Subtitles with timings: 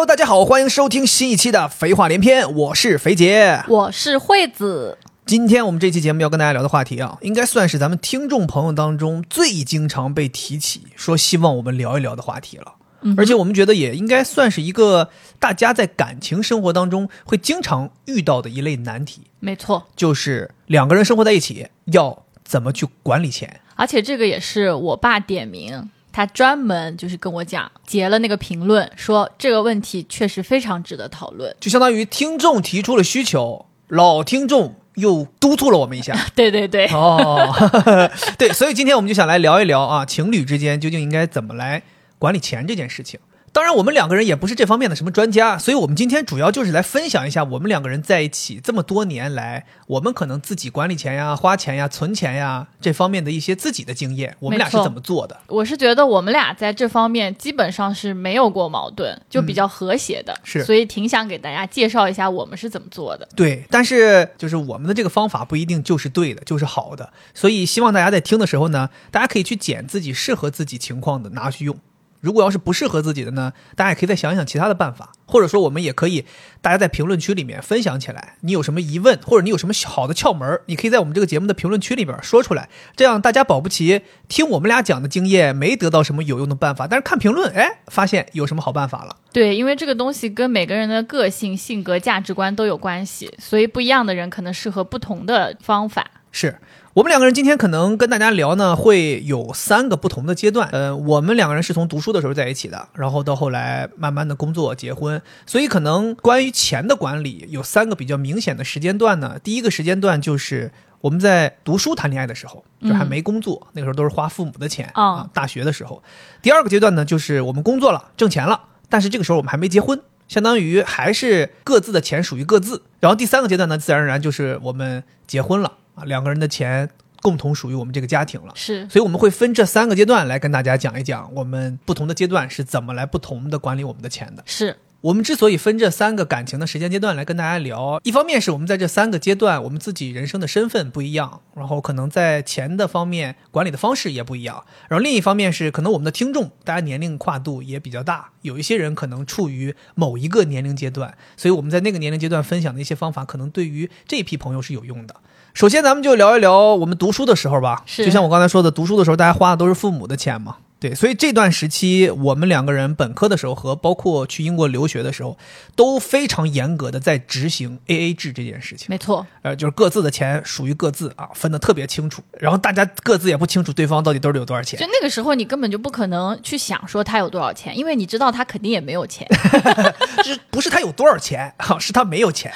[0.00, 3.62] Hello，大家好，欢迎收听新一期的《肥话连篇》，我是肥杰。
[3.68, 4.96] 我是惠子，
[5.26, 12.76] 今天我们这期节目要跟大家聊的话题啊，应该算是咱们听众朋友当中最经常被提起，说希望我们聊一聊的话题了。
[13.18, 23.60] 而且我们觉得也应该算是一个大家在感情生活当中会经常遇到的一类难题，没错，就是两个人生活在一起要怎么去管理钱。
[23.74, 31.54] 而且这个也是我爸点名，他专门就是跟我讲，截了那个评论，说这个问题确实非常值得讨论。
[31.60, 36.16] 就相当于听众提出了需求，老听众又督促了我们一下。
[36.34, 37.52] 对对对，哦，
[38.36, 41.82] 对，所以今天我们就想来聊一聊啊，情侣之间究竟应该怎么来
[42.18, 43.18] 管理钱这件事情。
[43.52, 55.36] 当然，我们两个人也不是这方面的什么专家，所以我们今天主要就是来分享一下我们两个人在一起这么多年来，我们可能自己管理钱呀、花钱呀、存钱呀这方面的一些自己的经验，我们俩是怎么做的。
[55.48, 63.28] 我是觉得我们俩在这方面基本上是没有过矛盾，就比较和谐的，嗯是所以挺想给大家介绍一下我们是怎么做的。
[63.34, 71.76] 对，但是就是我们的这个方法不一定就是对的，就是好的，所以希望大家在听的时候呢，大家可以去捡自己适合自己情况的拿去用。
[72.20, 76.24] 如果要是不适合自己的呢，大家也可以再想一想其他的办法，或者说我们也可以
[76.60, 89.16] 大家在评论区里面分享起来，你有什么疑问或者你有什么好的窍门，你可以在我们这个节目的评论区里边说出来，这样大家保不齐听我们俩讲的经验没得到什么有用的办法，但是看评论，哎，发现有什么好办法了。
[89.32, 96.06] 对，因为这个东西跟每个人的个性、性格、价值观都有关系，所以不一样的人可能适合不同的方法。
[96.32, 96.56] 是
[96.92, 100.68] 我们两个人今天可能跟大家聊呢，会有三个不同的阶段。
[100.72, 109.38] 呃，我们两个人是从读书的时候在一起的，然后到后来慢慢的工作、结婚，所以可能关于钱的管理有三个比较明显的时间段呢。
[109.44, 115.30] 第一个时间段就是我们在读书谈恋爱的时候，就还没工作，那个时候都是花父母的钱哦啊。
[115.32, 116.02] 大学的时候，
[116.42, 120.00] 第二个阶段呢，就是我们工作了，挣钱了，但是这个时候我们还没结婚。
[120.26, 126.88] 相当于还是各自的钱属于各自，然后第三个阶段呢，自然而然就是我们结婚了啊，两个人的钱
[127.22, 128.52] 共同属于我们这个家庭了。
[128.54, 134.42] 是，所以我们会分这三个阶段来跟大家讲一讲，我们不同的阶段是怎么来不同的管理我们的钱的。
[134.46, 144.64] 是，我们之所以分这三个感情的时间阶段来跟大家聊，一方面是我们在这三个阶段，我们自己人生的身份不一样，然后可能在钱的方面管理的方式也不一样。
[144.88, 155.14] 然后另一方面是可能我们的听众大家年龄跨度也比较大，有一些人可能处于某一个年龄阶段，所以我们在那个年龄阶段分享的一些方法，可能对于这一批朋友是有用的。
[155.52, 157.82] 首先，咱们就聊一聊我们读书的时候吧。
[157.86, 160.56] 是就像我刚才说的，读书的时候大家花的都是父母的钱嘛。
[160.80, 165.36] 对，所以这段时期，我们两个人本科的时候和包括去英国留学的时候，
[165.76, 168.86] 都非常严格的在执行 A A 制这件事情。
[168.88, 172.22] 没错，呃，就是各自的钱属于各自啊，分得特别清楚。
[172.38, 174.86] 然后大家各自也不清楚对方到底兜里有多少钱就。
[174.86, 179.28] 那个时候你根本就不可能去想说他有多少钱，因为你知道他肯定也没有钱。
[180.24, 181.78] 是不是他有多少钱啊？
[181.78, 182.50] 是他没有钱。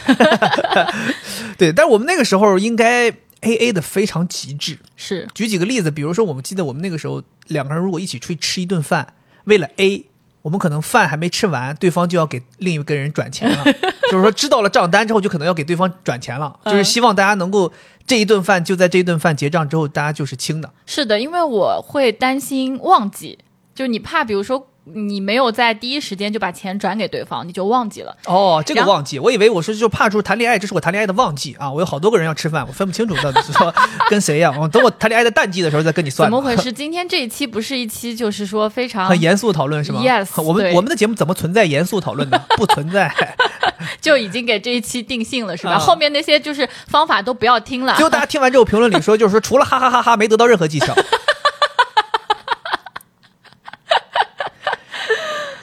[1.58, 3.12] 对，但是我们那个时候应该
[3.44, 4.78] A A 的非常极致。
[4.97, 10.06] 是，举几个例子，比如说，我们记得我们那个时候两个人如果一起出去吃一顿饭，为了 A，
[10.43, 13.65] 我们可能饭还没吃完，对方就要给另一个人转钱了，
[14.10, 16.72] 就是说知道了账单之后，就可能要给对方转钱了，嗯。
[16.72, 17.72] 就是希望大家能够
[18.06, 20.71] 这一顿饭就在这一顿饭结账之后，大家就是清的。
[20.87, 23.38] 是的，因为我会担心忘记，
[23.75, 28.15] 就你怕，比如说你没有在第一时间就把钱转给对方，你就忘记了。
[28.27, 31.72] 哦，这个忘记，我以为我说就怕说谈恋爱，这是我谈恋爱的旺季啊！
[31.72, 33.75] 我有好多个人要吃饭，我分不清楚到底是说
[34.11, 36.27] 跟谁呀、我等我谈恋爱的淡季的时候再跟你算。
[36.27, 36.71] 怎么回事？
[36.71, 42.39] 今天这一期不是一期，就是说非常很严肃讨论是吗 Yes， 我们我们的节目怎么存在严肃讨论呢？
[42.56, 43.11] 不存在。
[44.01, 45.72] 就已经给这一期定性了，是吧？
[45.72, 48.05] 啊后面那些就是方法都不要听了最。
[48.05, 50.95] 后大家听完之后，评论里说就是说除了哈哈哈哈没得到任何技巧。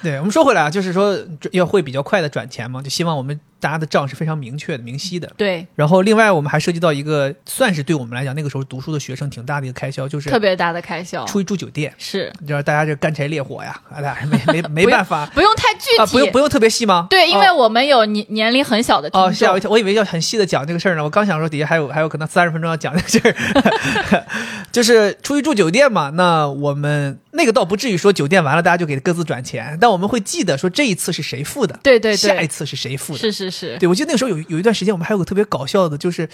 [0.01, 1.17] 对我们说回来啊，就是说
[1.51, 5.31] 要会比较快的转钱嘛，就希望我们大家的账是非常明确的、明晰的。
[5.37, 11.93] 对，然后另外我们还涉及到一个算是对我们来讲那个时候读书的学生挺大的一个开销，就是特别大的开销出去住酒店。
[11.97, 17.07] 是你知道大家这干柴烈火呀， 哎呀，没没 没办法不用太具体，啊，不用不用特别细吗？
[17.09, 19.71] 对，因为哦我们有年年龄很小的哦，吓我一众，跳！
[19.71, 21.03] 我以为要很细的讲这个事儿呢。
[21.03, 23.19] 我刚想说底下还有还有可能三十分钟要讲这个事
[24.11, 24.25] 儿，
[24.71, 26.09] 就是出去住酒店嘛。
[26.11, 33.19] 那我们那个倒不至于说酒店完了大家就给各自转钱，但我们会记得说这一次是谁付的，对对对下一次是谁付的。
[33.19, 36.27] 是是是，对，我记得那个时候有有一段时间，我们还有个特别搞笑的，就是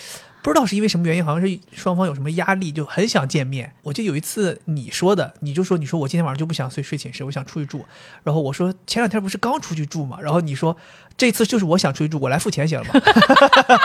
[0.43, 3.73] 不知道是因为什么原因，好像是双方有什么压力，就很想见面。
[3.81, 7.83] 我记得有一次你说的，你就说你说我今天晚上就不想睡睡寝室，我想出去住。
[8.23, 10.77] 然后我说前两天不是刚出去住嘛，然后你说
[11.17, 13.01] 这次就是我想出去住，我来付钱行了吗？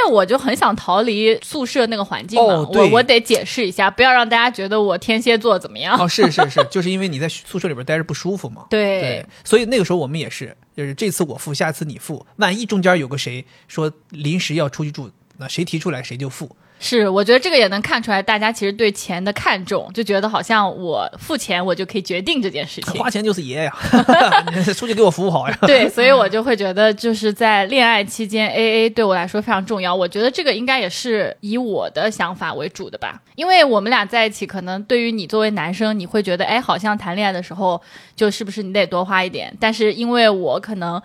[0.00, 5.98] 那我就很想逃离宿舍那个环境嘛，哦对我我得解释一下，不要让大家觉得我天蝎座怎么样。
[5.98, 8.66] 哦，是是是，就是因为你在宿舍里边待着不舒服嘛。
[8.70, 16.54] 对对，所以那个时候我们也是，就是这次我付，下次你付，万一中间有个谁说临时要出去住，那谁提出来谁就付。
[16.80, 23.00] 是，我觉得这个也能看出来，大家其实对钱的看重，就觉得好像我付钱我就可以决定这件事情。
[23.02, 23.72] 花钱就是爷呀，
[24.54, 25.58] 你出去给我服务好呀。
[25.62, 29.94] 对，所以我 就会觉得，就是在恋爱期间，A A 对我来说非常重要。
[29.94, 37.80] 我觉得这个应该也是以我的想法为主的吧，因为我们俩在一起，可能对于你作为男生，你会觉得，哎，好像谈恋爱的时候，
[38.14, 39.52] 就是不是你得多花一点？
[39.58, 41.02] 但是因为我可能。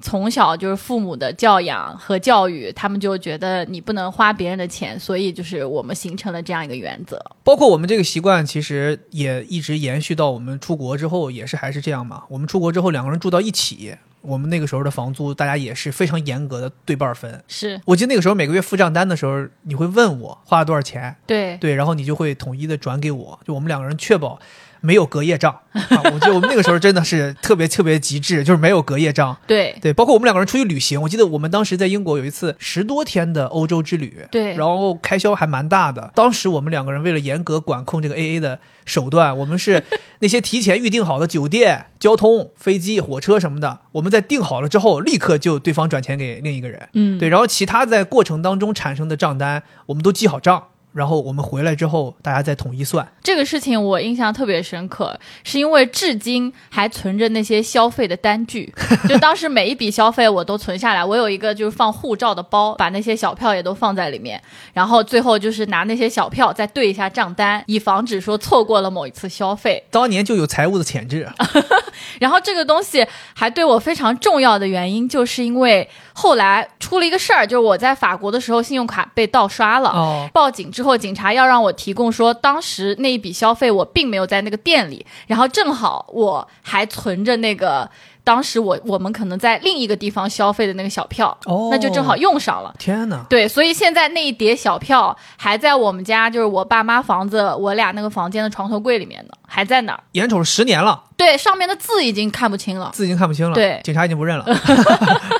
[0.00, 7.22] 从小就是父母的教养和教育，他们就觉得你不能花别人的钱，所以就是我们形成了这样一个原则。
[7.44, 12.24] 包括我们这个习惯，其实也一直延续到我们出国之后，也是还是这样嘛。
[12.28, 17.42] 我们出国之后，两个人住到一起，我们那个时候的房租，大家也是非常严格的对半分。
[17.48, 24.38] 是我记得那个时候每个月付账单的时候，你会问我花了多少钱，对，对，然后你就会统一的转给我，就我们两个人确保
[24.80, 26.00] 没有隔夜账啊。
[26.04, 29.36] 我记得我们那个时候真的是特别特别极致，就是没有隔夜账。
[29.46, 36.10] 对，对，包括我们两个人出去旅行，我记得我们当时在英国有一次十多天的欧洲之旅，对然后开销还蛮大的。
[36.14, 39.84] 当时我们两个人为了严格管控这个 AA 的手段，我们是
[40.20, 46.88] 那些提前预定好的酒店、交通、飞机、火车什么的，我们在订好了之后，立刻就对方转钱给另一个人。
[46.94, 53.06] 嗯，对，然后其他在过程当中产生的账单，我们都记好账，然后我们回来之后大家再统一算。
[53.22, 58.72] 这个事情我印象特别深刻，是因为至今还存着那些消费的单据，
[59.08, 61.04] 就当时每一笔消费我都存下来。
[61.04, 64.40] 我有一个就是放护照的包，把那些小票也都放在里面，
[64.72, 69.82] 然后最后就是拿那些小票再对一下账单，以防止说错过了某一次消费。
[69.90, 71.28] 当年就有财务的潜质，
[72.18, 79.90] 然后这个东西还对我非常重要的原因，就是因为后来出了一个事儿，就是我在法国的时候信用卡被盗刷了。
[79.90, 87.88] 哦报警之后，警察要让我提供说，当时那一笔消费我并没有在那个店里，然后正好我还存着那个
[88.22, 92.74] 当时我我们可能在另一个地方消费的那个小票，哦那就正好用上了。
[92.78, 93.24] 天哪！
[93.28, 100.00] 对，所以现在那一叠小票还在我们家，就是我爸妈房子，我俩那个房间的床头柜里面呢，还在那儿。
[100.12, 102.90] 眼瞅十年了，对，上面的字已经看不清了。
[102.92, 104.44] 字已经看不清了，对警察已经不认了。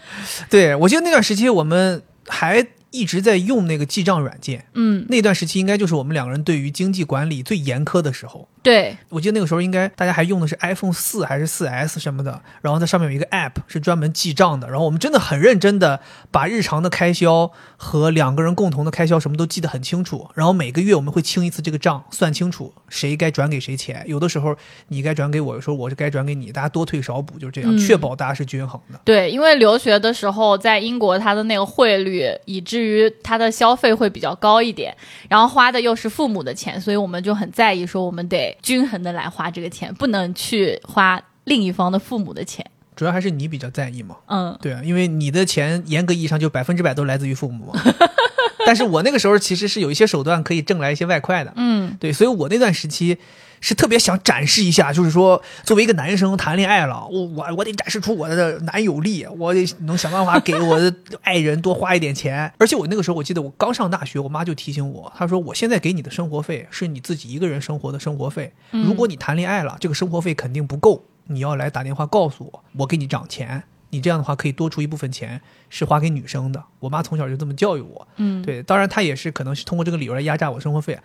[0.50, 2.64] 对，我记得那段时期我们还
[2.94, 8.49] 一直在用那个记账软件，嗯，那段时期应该就是我们两个人对于经济管理最严苛的时候。
[8.62, 16.00] 对，我记得那个时候应该大家还用的是 iPhone 四还是四 S 什么的，然后在上面有一个 App 是专门记账的，然后我们真的很认真的
[16.31, 24.56] 把日常的开销和两个人共同的开销什么都记得很清楚，然后每个月我们会清一次这个账，算清楚谁该转给谁钱，有的时候
[24.88, 27.79] 你该转给我，有时候我是该转给你，大家多退少补，就是这样，嗯。
[27.85, 28.99] 确保大家是均衡的。
[29.05, 32.83] 对，因为留学的时候在英国，它的那个汇率，以至于
[33.22, 34.96] 它的消费会比较高一点，
[35.28, 42.64] 然后花的又是父母的钱，所以我们就很在意，说我们得均衡的来花这个钱，不能去花另一方的父母的钱。
[42.96, 47.82] 主要还是你比较在意嘛，嗯，对啊，因为你的钱严格意义上就百分之百都来自于父母嘛。
[48.66, 53.19] 但是我那个时候其实是有一些手段可以挣来一些外快的，嗯，对，所以我那段时期
[53.66, 62.53] 是特别想展示一下，就是说作为一个男生谈恋爱了，我我我得展示出我的男友力，我得能想办法给我的爱人多花一点钱。
[62.60, 73.62] 而且我那个时候我记得我刚上大学，我妈就提醒我，她说我现在给你的生活费是你自己一个人生活的生活费，如果你谈恋爱了，这个生活费肯定不够，你要来打电话告诉我，我给你涨钱。
[73.94, 76.63] 你这样的话可以多出一部分钱是花给女生的。
[76.81, 80.98] 我妈从小就这么教育我，嗯，对，当然她也是可能是通过这个理由来压榨我生活费，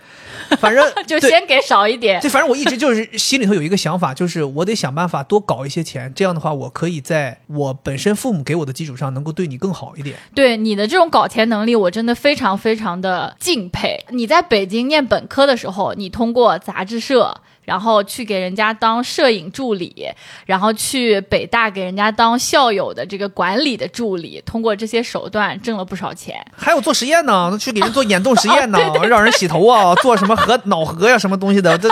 [0.60, 2.20] 反正 就先给少一点。
[2.20, 10.18] 对，反正我一直就是心里头有一个想法，就是我得想办法多搞一些钱，这样的话，我可以在我本身父母给我的基础上，能够对你更好一点。
[10.36, 14.04] 对你的这种搞钱能力，我真的非常非常的敬佩。
[14.10, 20.08] 你在北京念本科的时候，你通过杂志社，然后去给人家当摄影助理，
[20.48, 26.44] 然后去北大给人家当校友的这个管理的助理，通过这些手段挣了不少钱。
[26.58, 31.88] 还有做实验呢， 去给人做眼动实验呢， 让人洗头啊，做什么核脑核呀、什么东西的，这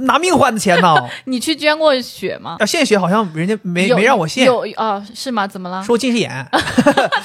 [0.00, 0.94] 拿命换的钱呢。
[1.26, 2.56] 你去捐过血吗？
[2.58, 5.46] 啊，献血好像人家没没让我献，有啊、是吗？
[5.46, 5.82] 怎么了？
[5.82, 6.30] 说近视眼，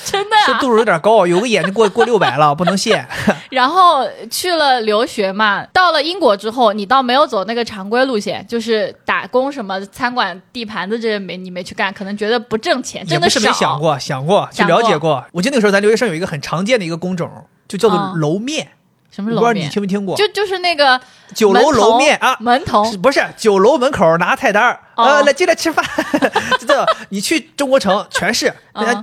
[0.05, 0.45] 真的啊？
[0.45, 3.07] 说度数有点高，有个眼睛过过六百了，不能献。
[3.49, 13.39] 然后去了留学嘛，到了英国之后，你倒没有走那个常规路线，就是打工什么餐馆地盘子这些没你没去干，可能觉得不挣钱，真的是。
[13.39, 15.23] 没想过，想过去了解过。
[15.31, 17.29] 我记得那个时候咱留学生有一个很常见的一个工种，
[17.67, 18.67] 就叫做嗯楼面，
[19.17, 19.67] 什么我不知道你？
[19.69, 20.15] 听没听过？
[20.15, 21.01] 就就是那个
[21.33, 25.05] 酒楼楼面啊，门童是不是酒楼门口拿菜单儿，哦。
[25.05, 25.83] 呃，来进来吃饭，
[26.67, 28.53] 这你去中国城 全是，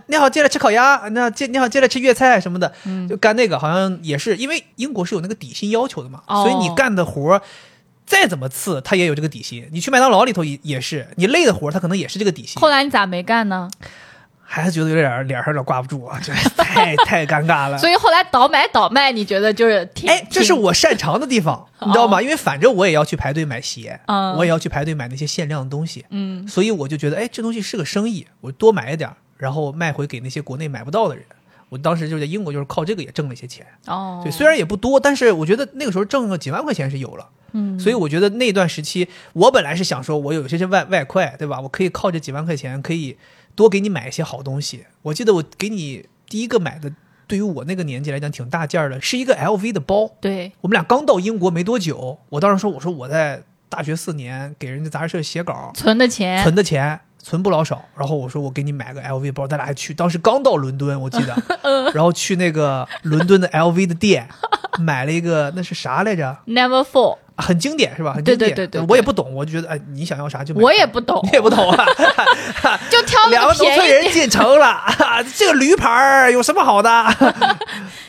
[0.07, 3.09] 你好，进来吃烤鸭，那进你好，进来吃粤菜什么的，嗯。
[3.09, 6.45] 就干那个，好像也是因为英国是有那个底薪要求的嘛，哦。
[6.45, 7.43] 所以你干的活儿
[8.07, 9.69] 再怎么次，他也有这个底薪。
[9.73, 12.61] 你去麦当劳里头也也是，你累的活儿他可能也是这个底薪。
[12.61, 13.69] 后来你咋没干呢？
[14.47, 16.33] 还是觉得有点脸上有点挂不住啊，这
[16.63, 17.79] 太 太尴尬了。
[17.79, 22.23] 所以后来倒买倒卖，你觉得就是挺哎，这是我擅长的地方，你知道吗？
[22.23, 31.25] 因为反正我也要去排队买鞋，嗯我也要去排队买那些限量的东西，嗯所以我就觉得，哎，这东西是个生意，我多买一点，然后卖回给那些国内买不到的人。
[31.71, 33.67] 我当时就在英国，就是靠这个也挣了一些钱。
[33.87, 37.27] 哦，对，虽然也不多，但是我觉得那个时候挣个几万块钱是有了。
[37.53, 41.61] 嗯，所以我觉得那段时期，我本来是想说，我有些些外外快，对吧？
[41.61, 43.17] 我可以靠这几万块钱，可以
[43.55, 44.85] 多给你买一些好东西。
[45.03, 46.93] 我记得我给你第一个买的，
[47.27, 50.11] 对于我那个年纪来讲挺大件儿的，是一个 LV 的包。
[50.21, 57.85] 对，我们俩刚到英国没多久，我当时说，我说我在大学四年给人家杂志社写稿，存的钱，存的钱存不老少。
[57.97, 61.35] 然后我说我给你买个 LV 包，咱俩还去，当时刚到伦敦，我记得，
[61.95, 64.29] 然后去那个伦敦的 LV 的店
[64.79, 68.13] 买了一个，那是啥来着？Never Fall，很经典是吧？
[68.15, 68.55] 很对经典。
[68.55, 70.63] 对对对对我也不懂，我就觉得哎，你想要啥就买。
[70.63, 71.85] 我也不懂 你，也不懂啊。
[72.91, 76.91] 就挑 两个农村人进城了，啊这个驴牌儿有什么好的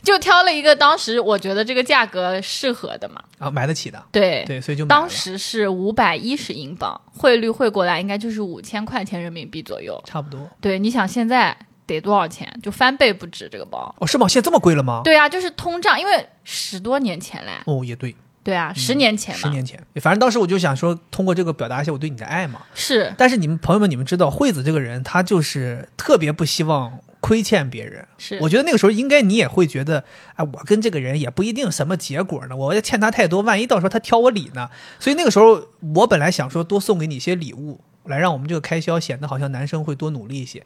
[0.03, 3.21] 就挑了一个当时我觉得这个价格适合的嘛。
[3.39, 3.49] 啊？
[3.51, 10.01] 买得起的，对，对，所以就买当时是五百一十英镑，汇率汇过来应该就是五千块钱人民币左右。
[10.05, 10.39] 差不多。
[10.61, 11.55] 对，你想现在
[11.85, 12.47] 得多少钱？
[12.63, 13.93] 就翻倍不止这个包。
[13.99, 14.27] 哦，是吗？
[14.27, 15.01] 现在这么贵了吗？
[15.03, 17.51] 对啊，就是通胀，因为十多年前嘞。
[17.65, 18.15] 哦，也对，
[18.45, 19.41] 对啊，十年前嘛。
[19.41, 22.61] 十年前，反正当时我就想说，通过这个表达一下我对你的爱嘛。
[22.75, 28.07] 是但是你们朋友们，你们知道惠子这个人，他就是特别不希望亏欠别人。
[28.19, 30.03] 是，我觉得那个时候应该你也会觉得，
[30.35, 34.69] 哎，我跟这个人也不一定什么结果呢，我要欠他太多，万一到时候他挑我理呢。
[34.99, 40.63] 所以那个时候我本来想说多送给你一些礼物，来让我们这个开销显得好像男生会多努力一些。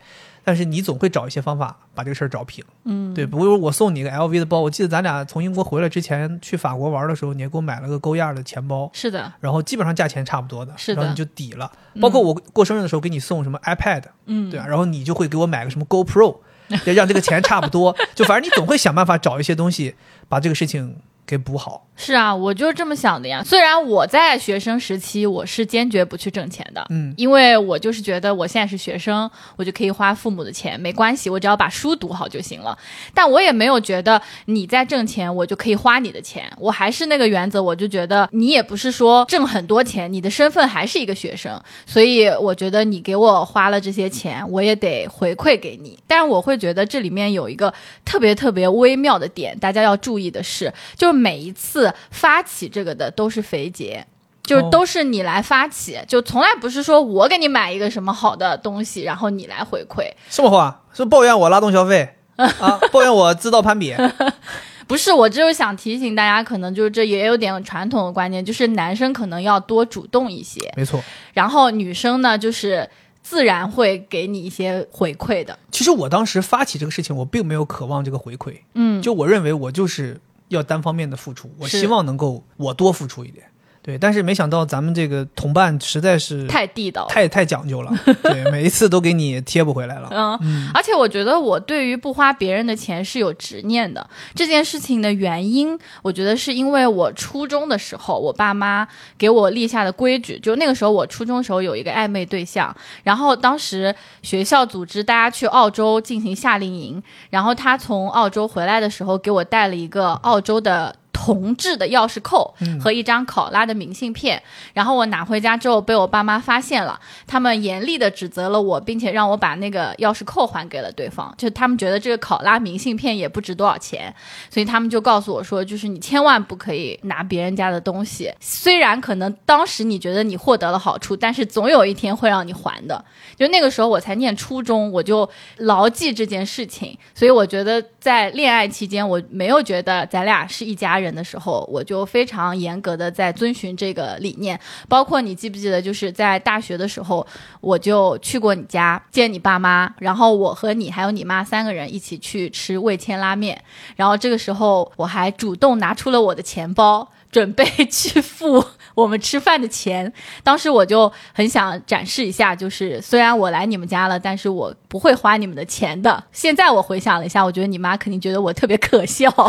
[0.50, 11.04] 但是你总会找一些方法把这个事儿找平，嗯，对，比如我送你个 LV 的包，我记得咱俩从英国回来之前去法国玩的时候，你还给我买了个勾亚的钱包，是的，然后基本上价钱差不多的，是的。
[11.04, 11.72] 然后你就抵了。
[12.02, 16.38] 包括我过生日的时候给你送什么 iPad，嗯，对啊，然后你就会给我买个什么 GoPro，
[16.88, 17.96] 要让这个钱差不多。
[18.16, 19.94] 就反正你总会想办法找一些东西
[20.28, 20.96] 把这个事情
[21.30, 21.86] 给补好。
[21.96, 23.44] 是啊，我就是这么想的呀。
[23.46, 32.76] 虽然我在学生时期我是坚决不去挣钱的，嗯，因为我就是觉得我现在是学生，我就可以花父母的钱，没关系，我只要把书读好就行了。
[33.14, 36.50] 但我也没有觉得你在挣钱，我就可以花你的钱。
[36.58, 46.00] 我还是那个原则，我就觉得你也不是说挣很多钱，你的身份还是一个学生，所以我觉得你给我花了这些钱，我也得回馈给你。
[46.08, 47.74] 但是我会觉得这里面有一个
[48.06, 54.08] 特别特别微妙的点，大家要注意的是，就是每一次发起这个的都是肥姐。
[54.42, 60.10] 就是哦都是你来发起，就从来不是说我给你买一个什么好的东西，然后你来回馈。
[60.28, 60.82] 什么话？
[60.92, 62.80] 是抱怨我拉动消费啊？
[62.92, 63.94] 抱怨我自道攀比？
[64.88, 71.00] 不是，我就是想提醒大家，可能就是这也有点传统的观念，就是男生可能要多主动一些，没错。
[71.34, 72.90] 然后女生呢，就是
[73.22, 75.60] 自然会给你一些回馈的。
[75.70, 83.50] 其实我当时发起这个事情，我并没有渴望这个回馈，嗯，就我认为我就是要单方面的付出，我希望能够我多付出一点。
[83.82, 87.08] 对，但是没想到咱们这个同伴实在是太地道了。
[87.10, 90.10] 太太讲究了，对，每一次都给你贴补回来了。
[90.12, 94.08] 嗯，而且我觉得我对于不花别人的钱是有执念的。
[94.36, 110.94] 这件事情的原因，我觉得是因为我初中的时候，我爸妈给我立下的规矩，就那个时候我初中时候有一个暧昧对象，然后当时学校组织大家去澳洲进行夏令营，然后他从澳洲回来的时候给我带了一个澳洲的。
[111.20, 114.42] 铜制的钥匙扣和一张考拉的明信片，
[114.74, 116.98] 然后我拿回家之后被我爸妈发现了，
[117.28, 121.36] 他们严厉的指责了我，并且让我把那个钥匙扣还给了对方。
[121.38, 124.16] 就他们觉得这个考拉明信片也不值多少钱，
[124.50, 128.34] 所以他们就告诉我说，就是你千万不可以拿别人家的东西。
[128.40, 133.04] 虽然可能当时你觉得你获得了好处，但是总有一天会让你还的。
[133.36, 136.98] 就那个时候我才念初中，我就牢记这件事情。
[137.14, 144.60] 所以我觉得在恋爱期间，我没有觉得咱俩是一家人的时候，我就非常严格的在遵循这个理念。
[144.88, 147.26] 包括你记不记得，就是在大学的时候，
[147.62, 153.62] 我就去过你家见你爸妈，然后我和你还有你妈三个人一起去吃味千拉面，
[153.96, 157.10] 然后这个时候我还主动拿出了我的钱包。
[157.32, 158.66] 准备 去付
[159.00, 160.12] 我们吃饭的钱，
[160.44, 166.24] 当时我就很想展示一下，就是虽然我来你们家了，但是我不会花你们的钱的。
[166.32, 169.30] 现在我回想了一下，我觉得你妈肯定觉得我特别可笑。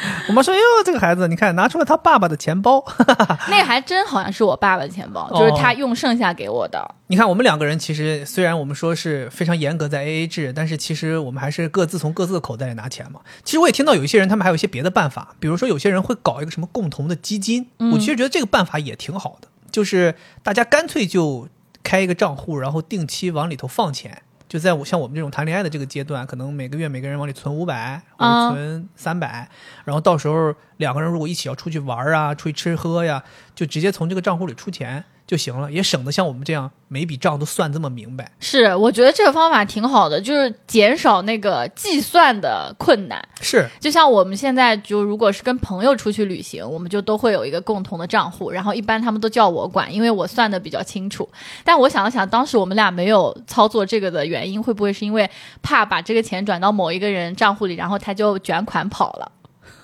[0.28, 2.84] 我妈说：“哟，这个孩子，你看拿出了他爸爸的钱包。
[3.50, 6.94] 那个还真好像是我爸爸的钱包，就是他用剩下给我的。
[7.08, 13.20] 你看，我们两个人其实虽然我们说是非常严格在 A A 制，但是其实我们还是各自从各自的口袋里拿钱嘛。
[13.44, 17.68] 其实我也听到有一些人，他们还有一些别的办法，比如说有些人会搞一个什么共同的基金。
[17.92, 21.48] 我其实觉得这个办法也挺好的，就是大家干脆就
[21.82, 24.22] 开一个账户，然后定期往里头放钱。
[24.50, 29.48] 就在我像我们这种谈恋爱的这个阶段，可能每个月每个人往里存五百或者存三百，
[29.84, 33.22] 然后到时候两个人如果一起要出去玩啊，出去吃喝呀，
[33.54, 35.04] 就直接从这个账户里出钱。
[35.30, 38.28] 就行了，也省得像我们这样每笔账都算这么明白。
[38.40, 43.24] 是，我觉得这个方法挺好的，就是减少那个计算的困难。
[43.40, 51.28] 是，就像我们现在就如果是跟朋友出去旅行，我们就都会有一个共同的账户，然后一般他们都叫我管，因为我算的比较清楚。
[51.62, 55.30] 但我想了想，当时我们俩没有操作这个的原因，会不会是因为
[55.62, 59.30] 怕把这个钱转到某一个人账户里，然后他就卷款跑了？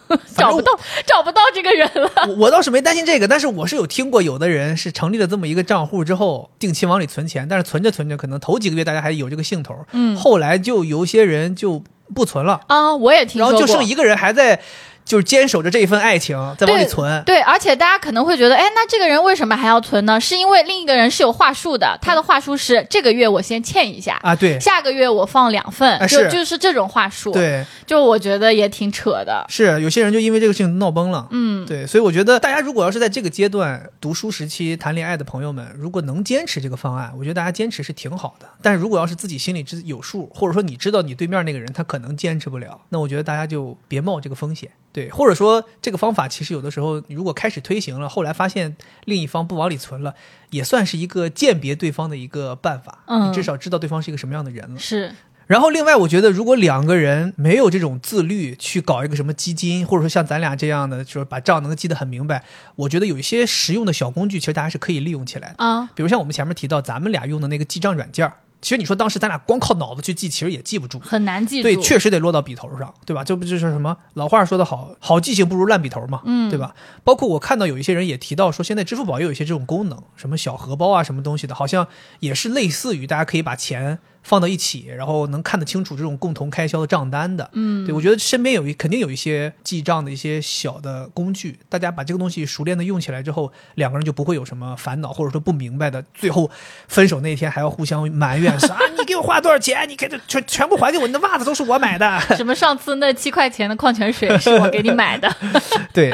[0.36, 0.72] 找不到，
[1.06, 2.10] 找不到这个人了。
[2.28, 11.82] 我我倒是没担心这个，但是我是有听过，有的人是成立了这么一个账户之后，定期往里存钱，但是存着存着，可能头几个月大家还有这个兴头，嗯，后来就有些人就
[12.14, 12.94] 不存了啊。
[12.94, 14.60] 我也听说过，然后就剩一个人还在。
[15.06, 20.20] 就是坚守着这一份爱情在往里存，对，而且大家可能会觉得，哎，那这个人为什么还要存呢？
[20.20, 29.46] 是因为另一个人是有话术的，他的话术是这个月我先欠一下啊，对，下个月我放两份，就就是这种话术，对，就我觉得也挺扯的。
[29.48, 38.48] 是有些人就因为这个事情闹崩了，嗯，对，所以我觉得大家如果要是在这个阶段读书时期谈恋爱的朋友们，如果能坚持这个方案，我觉得大家坚持是挺好的。
[38.60, 44.68] 但是如果要是自己心里知有数，或者说你知道你对面那个人他可能坚持不了，那我觉得大家就别冒这个风险。
[44.96, 48.74] 对，或者说这个方法其实有的时候，如果开始推行了，后来发现
[49.04, 50.14] 另一方不往里存了，
[50.48, 53.00] 也算是一个鉴别对方的一个办法。
[53.06, 54.80] 嗯，你至少知道对方是一个什么样的人了。
[54.80, 55.12] 是。
[55.46, 62.42] 然后另外，我觉得如果两个人没有这种自律，去搞一个什么基金，或者说像咱俩这样的，就是把账能记得很明白，
[62.76, 65.90] 我觉得有一些实用的小工具，其实大家是可以利用起来的啊。
[65.94, 68.32] 比如像我们前面提到，咱们俩用的那个记账软件儿。
[68.62, 71.62] 其实你说当时咱俩光靠脑子去记，其实也记不住，很难记住。
[71.62, 73.22] 对，确实得落到笔头上，对吧？
[73.22, 76.74] 这不就是什么老话说的好，好记性不如烂笔头嘛，嗯，对吧？
[77.04, 81.86] 包括我看到有一些人也提到说，现在支付宝也有一些这种功能，什么小荷包啊，什么东西的，好像
[82.20, 83.98] 也是类似于大家可以把钱。
[84.26, 96.50] 放到一起，然后能看得清楚这种共同开销的账单的，嗯，对我觉得身边有一肯定有一些记账的一些小的工具，大家把这个东西熟练的用起来之后，两个人就不会有什么烦恼，或者说不明白的，最后
[96.88, 99.88] 分手那天还要互相埋怨 说啊，你给我花多少钱？
[99.88, 102.20] 你给这全全部还给我，你的袜子都是我买的。
[102.36, 105.32] 什么上次那七块钱的矿泉水是我给你买的？
[105.94, 106.12] 对。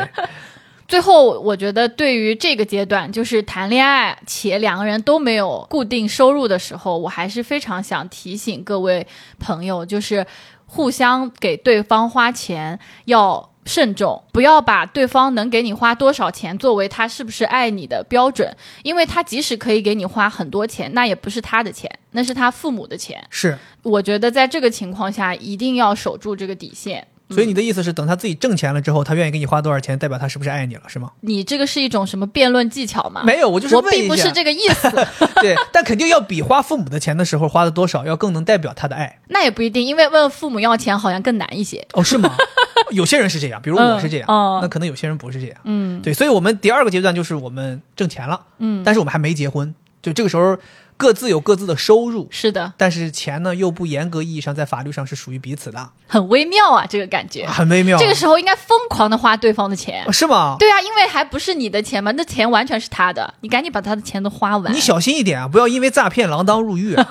[0.92, 9.06] 最后，我觉得对于这个阶段，就是谈恋爱且两个人都没有固定收入的时候，我还是非常想提醒各位
[9.38, 10.26] 朋友，就是
[10.66, 23.24] 互相给对方花钱要慎重，不要把对方能给你花多少钱作为他是不是爱你的标准，因为他即使可以给你花很多钱，那也不是他的钱，那是他父母的钱。
[23.30, 27.08] 是，我觉得在这个情况下，一定要守住这个底线。
[27.32, 31.10] 所以你的意思是，等他自己挣钱了之后，他愿意给你花多少钱，代表他是不是爱你了，是吗？
[31.20, 33.22] 你这个是一种什么辩论技巧吗？
[33.24, 34.90] 没有，我就是我并不是这个意思。
[35.40, 39.18] 对，但肯定要比花父母的钱的时候花的多少要更能代表他的爱。
[39.28, 41.86] 那也不一定，因为问父母要钱好像更难一些。
[41.94, 42.34] 哦，是吗？
[42.90, 44.26] 有些人是这样， 比如我是这样，
[44.62, 45.56] 那可能有些人不是这样。
[45.64, 50.56] 嗯，对，所以我们第二个阶段就是我们挣钱了，嗯，但是我们还没结婚，就这个时候。
[51.02, 57.98] 各自有各自的收入，是的，但是钱呢又不严格意义上在法律上是属于彼此的，很微妙啊，这个感觉很微妙。
[57.98, 60.54] 这个时候应该疯狂的花对方的钱，是吗？
[60.60, 64.72] 对啊，因为还不是你的钱嘛，那钱完全是他的，你赶紧把他的钱都花完。
[64.72, 66.96] 你小心一点啊，不要因为诈骗锒铛入狱。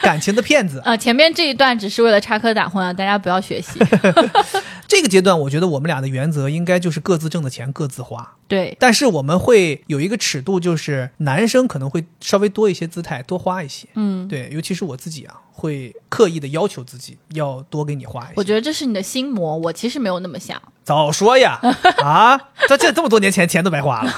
[0.02, 0.96] 感情的骗子啊！
[0.96, 3.78] 前面这一段只是为了插科打诨啊，大家不要学习。
[4.88, 8.36] 这个阶段，我觉得我们俩的原则应该就是各自挣的钱各自花。
[8.48, 13.86] 对，但是我们会有一个尺度，就是男生可能会稍微多一些姿态，多花一些。
[13.94, 18.32] 嗯，对，尤其是我自己啊，会刻意的要求自己要多给你花一些。
[18.36, 20.60] 我觉得这是你的心魔，我其实没有那么想。
[20.82, 21.60] 早说呀！
[22.02, 24.10] 啊，这这这么多年前，钱都白花了。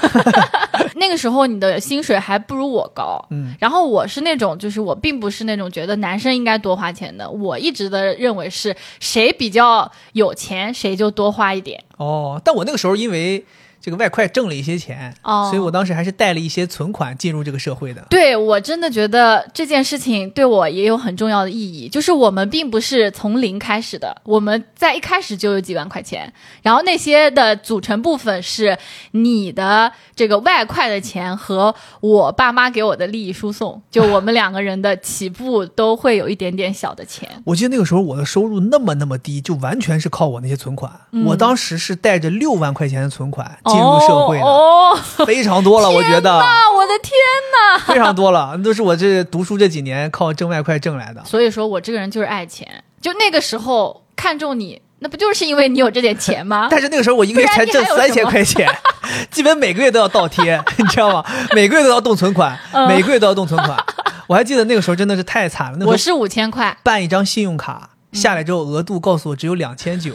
[0.95, 11.83] 那个时候你的薪水还不如我高，嗯，然后我是那种，就是我并不是那种觉得男生应该多花钱的，我一直的认为是谁比较有钱谁就多花一点。
[11.97, 13.45] 哦，但我那个时候因为
[13.83, 18.07] 这个外快挣了一些钱，哦所以我当时还是带了一些存款进入这个社会的。
[18.09, 28.79] 对我真的觉得这件事情对我也有很重要的意义，就是我们并不是从零开始的，我们在一开始就有几万块钱，然后那些的组成部分是
[29.11, 37.29] 你的这个外快的钱和我爸妈给我的利益输送， 就我们两个人的起步都会有一点点小的钱。
[37.45, 40.93] 我记得那个时候我的收入那么那么低，就完全是靠我那些存款。
[41.11, 47.13] 嗯我当时是带着六万块钱的存款进入社会的，哦，哦非常多了，我觉得啊，我的天
[47.53, 47.93] 呐！
[47.93, 51.23] 非常多了，那都是我这读书这几年靠挣外快挣来的。
[51.25, 56.69] 所以说我这个人就是爱钱，就那个时候看中你，那不就是因为你有这点钱吗？
[56.71, 58.69] 但是那个时候我一个月才挣三千块钱，
[59.31, 61.25] 基本每个月都要倒贴， 你知道吗？
[61.53, 63.77] 每个月都要动存款，嗯每个月都要动存款。
[64.29, 70.13] 我还记得那个时候真的是太惨了，那我是五千块，办一张信用卡下来之后，额度告诉我只有两千九。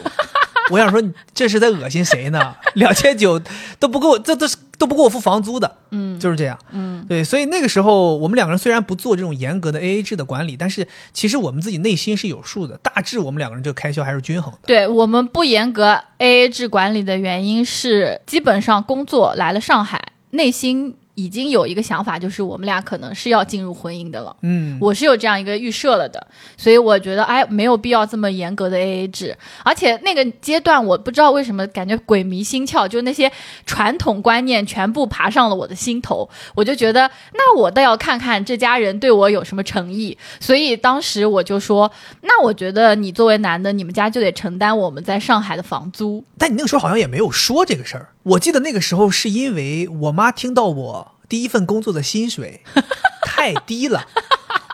[0.70, 2.54] 我想说，你这是在恶心谁呢？
[2.74, 3.40] 两千九
[3.78, 5.76] 都不够，这都是都不够我付房租的。
[5.90, 6.58] 嗯就是这样。
[6.72, 14.58] 嗯，对，所以那个时候我们两个人虽然不做这种严格的 AA 制的管理，但是其实我们自己内心是有数的，大致我们两个人这个开销还是均衡的。
[14.66, 24.36] 对我们不严格 AA 制管理的原因是，基本上工作来了上海，内心已经有一个想法，就是我们俩可能是要进入婚姻的了。
[24.42, 26.24] 嗯，我是有这样一个预设了的，
[26.56, 29.36] 所以我觉得哎，没有必要这么严格的 AA 制。
[29.64, 33.30] 而且那个阶段，我不知道为什么感觉鬼迷心窍，就那些
[33.66, 40.16] 传统观念全部爬上了我的心头，我就觉得那我倒要看看这家人对我有什么诚意。
[40.38, 41.90] 所以当时我就说，
[42.22, 46.22] 那我觉得你作为男的，你们家就得承担我们在上海的房租。
[46.38, 48.10] 但你那个时候好像也没有说这个事儿。
[48.22, 52.62] 我记得那个时候是因为我妈听到我第一份工作的薪水
[53.22, 54.06] 太低了，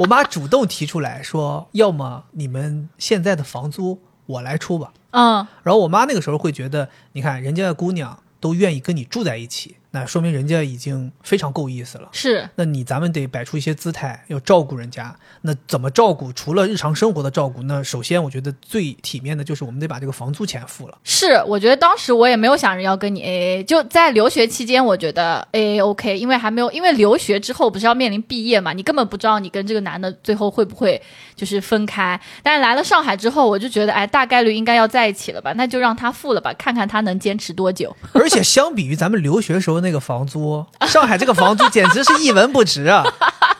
[0.00, 4.92] 我妈主动提出来说，要么你们现在的房租我来出吧。
[5.10, 12.08] 嗯，然后我妈那个时候会觉得，你看人家的姑娘都愿意跟你住在一起，那说明人家已经非常够意思了。
[12.10, 15.14] 是那你咱们得摆出一些姿态，要照顾人家。
[15.42, 16.32] 那怎么照顾？
[16.32, 20.98] 除了日常生活的照顾，那首先我觉得最体面的就是我们得把这个房租钱付了。
[21.04, 31.00] 是，我觉得当时我也没有想着要跟你 AA，就在留学期间，我觉得 AA OK，因为还没有，因为留学之后不是要面临毕业嘛，你根本不知道你跟这个男的最后会不会
[31.36, 32.20] 就是分开。
[32.42, 37.94] 但是来了上海之后，我就觉得，哎，大概率应该要在一起了吧，那就让他付了吧，看看他能坚持多久。
[38.12, 43.04] 而且相比于咱们留学时候那个房租，上海这个房租简直是一文不值啊！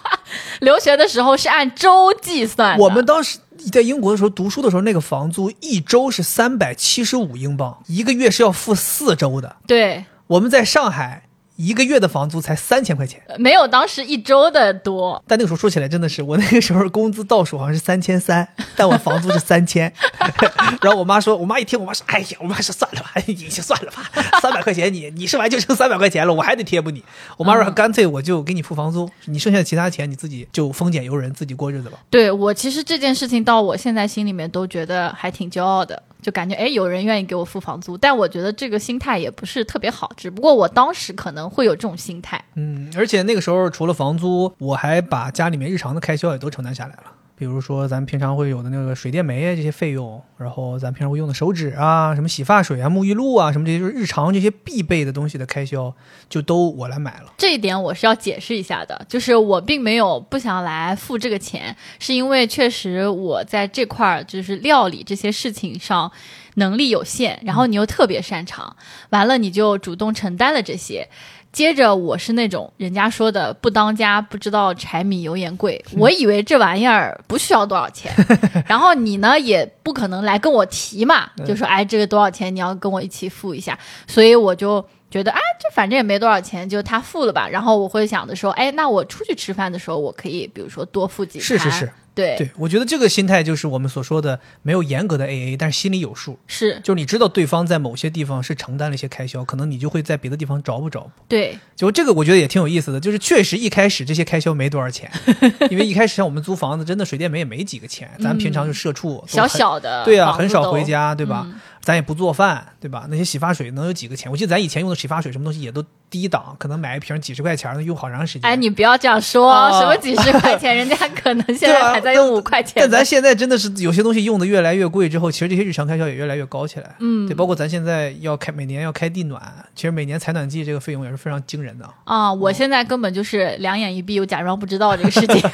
[0.61, 3.39] 留学的时候是按周计算，我们当时
[3.71, 9.57] 在英国的时候读书的时候，那个房租一周是三百七十五英镑，一个月是要付四周的。
[9.67, 10.07] 对。
[10.27, 11.25] 我们在上海
[11.57, 13.21] 一个月的房租才三千块钱。
[13.39, 19.93] 没有当时一周的多，但那个时候说起来真的是，我那个时候工资倒数好像是三千三， 但我房租是三千。
[20.83, 27.03] 然后我妈说，我妈一听，我妈说，哎呀，我妈说算了吧，你就算了吧，三百块钱你你是完就剩三百块钱了，我还得贴补你。
[27.37, 31.99] 我妈说，嗯干脆我就给你付房租，你剩下的其他钱你自己就丰俭由人，自己过日子吧。
[32.11, 42.43] 对我其实这件事情到我现在心里面都觉得还挺骄傲的，就感觉哎有人愿意给我付房租，但我觉得这个心态也不是特别好，只不过我当时可能会有这种心态。
[42.55, 47.13] 嗯，而且那个时候除了房租，我还把家里面日常的开销也都承担下来了。
[47.37, 55.93] 比如说，咱们平常会有的那个水电煤啊这些费用，然后咱平常会用的手纸啊、什么洗发水啊、沐浴露啊，什么这些就是日常这些必备的东西的开销，
[56.29, 57.33] 就都我来买了。
[57.37, 66.11] 这一点我是要解释一下的，就是我并没有不想来付这个钱，是因为确实我在这块儿就是料理这些事情上
[66.55, 68.77] 能力有限，然后你又特别擅长，
[69.11, 71.09] 完了你就主动承担了这些。
[71.55, 78.13] 接着我是那种人家说的不当家不知道柴米油盐贵，我以为这玩意儿不需要多少钱，
[78.67, 87.49] 然后你呢也不可能来跟我提嘛，就说哎这个多少钱你要跟我一起付一下，所以我就觉得啊这反正也没多少钱，就他付了吧。
[87.49, 92.35] 然后我会想着说，哎那我出去吃饭的时候我可以比如说多付几盘，是是是，对。
[92.37, 96.81] 对，我觉得这个心态就是我们所说的没有严格的 AA，但是心里有数，是。
[96.83, 101.11] 就是你知道对方在某些地方是承担了一些开销，可能你就会在别的地方找补找补。
[101.29, 101.57] 对。
[101.77, 105.09] 就这个我觉得也挺有意思的，就是确实一开始这些开销没多少钱，
[105.71, 111.47] 因为一开始像我们租房子，真的水电煤也没几个钱，咱平常就社畜，都小小的对啊，很少回家，对吧？
[111.47, 113.07] 嗯咱也不做饭，对吧？
[113.11, 114.33] 那些洗发水能有几个钱？
[114.33, 118.51] 我记得咱以前用的洗发水什么东西也都低档，可能买一瓶几十块钱能用好长时间。
[118.51, 122.81] 哎，你不要这样说，啊什么几十块钱，人家可能现在还在用五块钱的。
[122.81, 126.95] 但咱现在真的是有些东西用的越来越贵，之后其实这些日常开销也越来越高起来。
[127.01, 129.43] 嗯对，包括咱现在要开每年要开地暖，
[129.75, 131.87] 其实每年采暖季这个费用也是非常惊人的。
[132.05, 135.37] 啊、我现在根本就是两眼一闭，我假装不知道这个事情。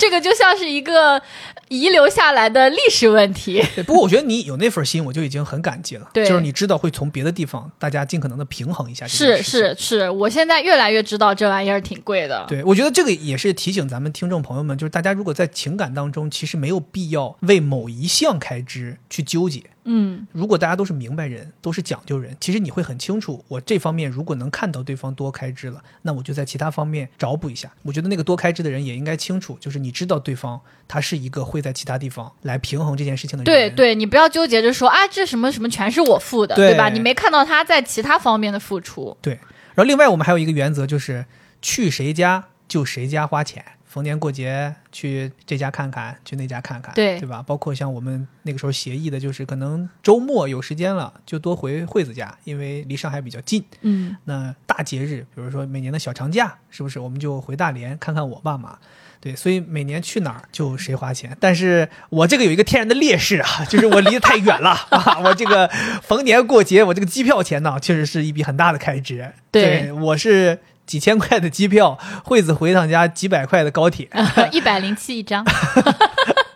[0.00, 1.20] 这个就像是一个
[1.68, 3.62] 遗留下来的历史问题。
[3.74, 6.08] 对，不过我觉得你有那份心，我就已经很感激了。
[6.14, 9.42] 对就是你知道会从别的地方，大家尽可能的平衡一下是。
[9.42, 12.46] 是是，我现在越来越知道这玩意儿挺贵的。
[12.48, 19.62] 对，我觉得这个也是提醒咱们听众朋友们，就是大家如果在情感当中，其实没有必要为某一项开支去纠结。
[19.92, 27.72] 嗯，如果大家都是明白人，都是讲究人，其实你会很清楚，我这方面如果能看到对方多开支了，那我就在其他方面找补一下。
[27.82, 33.44] 我觉得那个多开支的人也应该清楚，就是你知道对方他是一个会在其他地方来平衡这件事情的人。
[33.44, 36.88] 对对，你不要纠结着说啊，这什么什么全是我付的，对吧？
[36.88, 39.16] 你没看到他在其他方面的付出。
[39.20, 39.34] 对。
[39.74, 41.24] 然后另外我们还有一个原则，就是
[41.60, 43.64] 去谁家就谁家花钱。
[43.92, 47.42] 逢年过节去这家看看，去那家看看，对对吧？
[47.44, 53.64] 包括像我们那个时候协议的，就是可能周末有时间了，就多回惠子家，因为离上海比较近。
[53.80, 58.78] 嗯，那大节日，比如说每年的小长假，是不是我们就回大连看看我爸妈？
[59.22, 61.36] 对，所以每年去哪儿就谁花钱。
[61.38, 65.68] 但是我这个有一个天然的劣势啊， 就是我离得太远了 啊，我这个
[66.02, 69.30] 逢年过节，我这个机票钱呢，确实是一笔很大的开支。
[69.50, 70.58] 对我是
[70.90, 74.08] 几千块的机票，惠子回趟家几百块的高铁，
[74.50, 75.46] 一百零七一张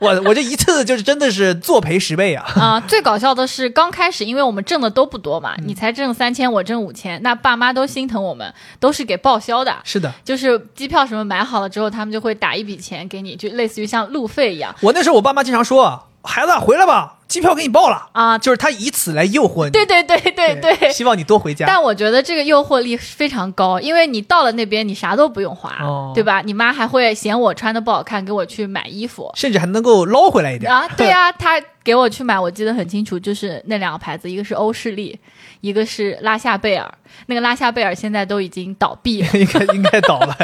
[0.01, 2.45] 我我这一次就是真的是作赔十倍啊！
[2.57, 2.81] 啊！
[2.81, 9.73] 最搞笑的是，刚开始因为我们挣的都不多嘛，嗯你才挣三千，我挣五千，那爸妈都心疼我们，都是给报销的。
[9.85, 18.09] 是的，就是机票什么买好了之后，他们就会打一笔钱给你，就类似于像路费一样我那时候我爸妈经常说，孩子回来吧，机票给你报了。
[18.13, 18.39] 啊。
[18.39, 21.67] 就是他以此来诱惑你，对对对对对，希望你多回家。
[21.67, 26.41] 但我觉得这个诱惑力非常高，因为你到了那边，你啥都不用花，哦对吧？
[26.43, 30.73] 你妈还会嫌我穿的不好看，给我去买衣服甚至还能够捞回来一点。
[30.73, 30.89] 啊。
[30.97, 35.19] 对啊，他给我去买，我记得很清楚，就是那两个牌子，一个是欧诗丽，
[35.65, 36.95] 一个是拉夏贝尔。
[37.25, 40.37] 那个拉夏贝尔现在都已经倒闭了，应该应该倒了，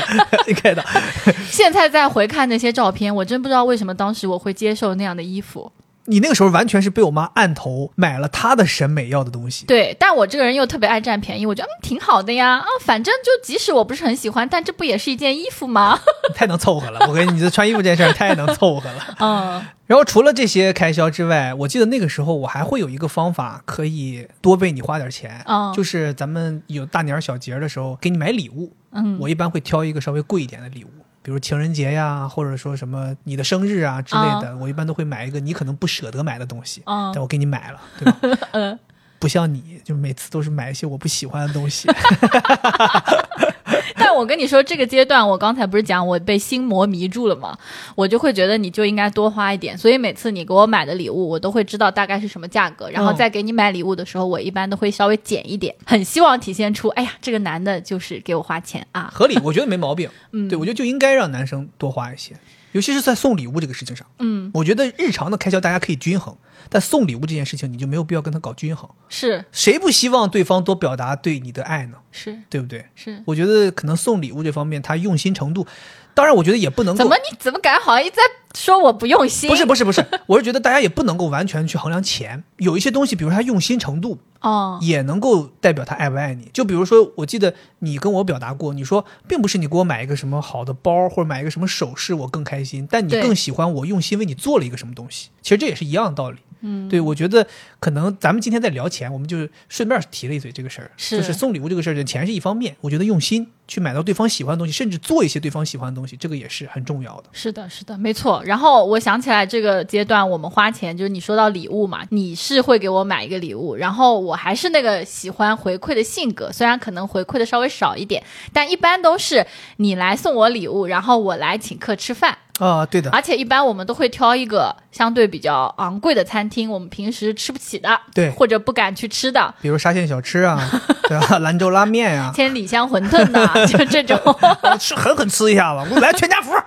[0.48, 0.82] 应该倒。
[1.44, 5.70] 现在再回看那些照片，我真不知道为什么当时我会接受那样的衣服。
[6.10, 9.64] 你那个时候完全是被我妈按头买了她的审美要的东西。
[9.66, 15.98] 对，但我这个人又特别爱占便宜，我觉得嗯挺好的呀啊，反正就即使我不是很喜欢，但这不也是一件衣服吗？
[16.34, 19.16] 太能凑合了，我跟你，你这穿衣服这件事儿太能凑合了。
[19.20, 30.88] 嗯，然后除了这些开销之外，我记得那个时候我还会有一个方法可以多为你花点钱，嗯就是咱们有大年儿小节儿的时候给你买礼物，嗯，我一般会挑一个稍微贵一点的礼物。
[31.22, 38.48] 比如情人节呀，或者说什么你的生日啊之类的，我一般都会买一个你可能不舍得买的东西，嗯但我给你买了， 对吧？
[38.52, 38.78] 嗯，
[39.18, 41.88] 不像你，就每次都是买一些我不喜欢的东西。
[43.98, 47.56] 但我跟你说，这个阶段我刚才不是讲我被心魔迷住了吗？
[47.94, 59.10] 我就会觉得你就应该多花一点，所以每次你给我买的礼物，我都会知道大概是什么价格，然后嗯再给你买礼物的时候，我一般都会稍微减一点，很希望体现出，哎呀，这个男的就是给我花钱啊。
[59.12, 60.08] 合理，我觉得没毛病。
[60.32, 62.34] 嗯对我觉得就应该让男生多花一些，
[62.72, 64.06] 尤其是在送礼物这个事情上。
[64.18, 66.36] 嗯，我觉得日常的开销大家可以均衡，
[66.70, 68.88] 但送礼物这件事情你就没有必要跟他搞均衡。
[69.08, 71.98] 是谁不希望对方多表达对你的爱呢？
[72.10, 72.86] 是对不对？
[72.94, 75.66] 是，我觉得可能送礼物这方面，他用心程度，
[76.14, 78.22] 当然我觉得也不能够怎么你怎么感觉好像一直在
[78.54, 79.50] 说我不用心？
[79.50, 86.50] 不是不是不是， 我是觉得大家也不能够完全去衡量钱，有一些东西，比如他用心程度，哦，也能够代表他爱不爱你。
[86.52, 95.30] 就比如说，我记得你跟我表达过，你说并不是你给我买一个什么好的包或者买一个什么首饰我更开心，但你更喜欢我用心为你做了一个什么东西。
[95.42, 96.38] 其实这也是一样的道理。
[96.62, 97.46] 嗯，对，我觉得
[97.78, 107.24] 可能咱们今天在聊钱，我们就顺便提了一嘴这个事儿，是就是送礼物这个事儿，钱是一方面，我觉得用心去买到对方喜欢的东西，甚至做一些对方喜欢的东西，这个也是很重要的。
[107.32, 108.42] 是的，是的，没错。
[108.44, 119.46] 然后我想起来这个阶段我们花钱，就是你说到礼物嘛，你是会给我买一个礼物，然后我还是那个喜欢回馈的性格，虽然可能回馈的稍微少一点，但一般都是
[119.76, 122.36] 你来送我礼物，然后我来请客吃饭。
[122.60, 130.60] 啊，对的，而且一般我们都会挑一个相对比较昂贵的餐厅，我们平时吃不起的，对或者不敢去吃的，比如沙县小吃啊，
[131.08, 131.38] 对吧？
[131.40, 134.16] 兰州拉面呀、千里香馄饨呐、 就这种。
[134.62, 136.52] 啊，吃狠狠吃一下子，我来全家福。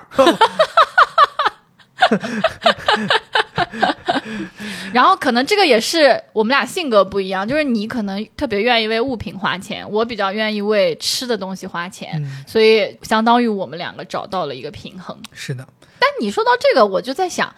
[4.93, 15.17] 然后可能这个也是我们俩性格不一样，就是你可能特别愿意为物品花钱，我比较愿意为吃的东西花钱，嗯所以相当于我们两个找到了一个平衡。
[15.31, 15.65] 是的，
[15.99, 17.53] 但你说到这个，我就在想，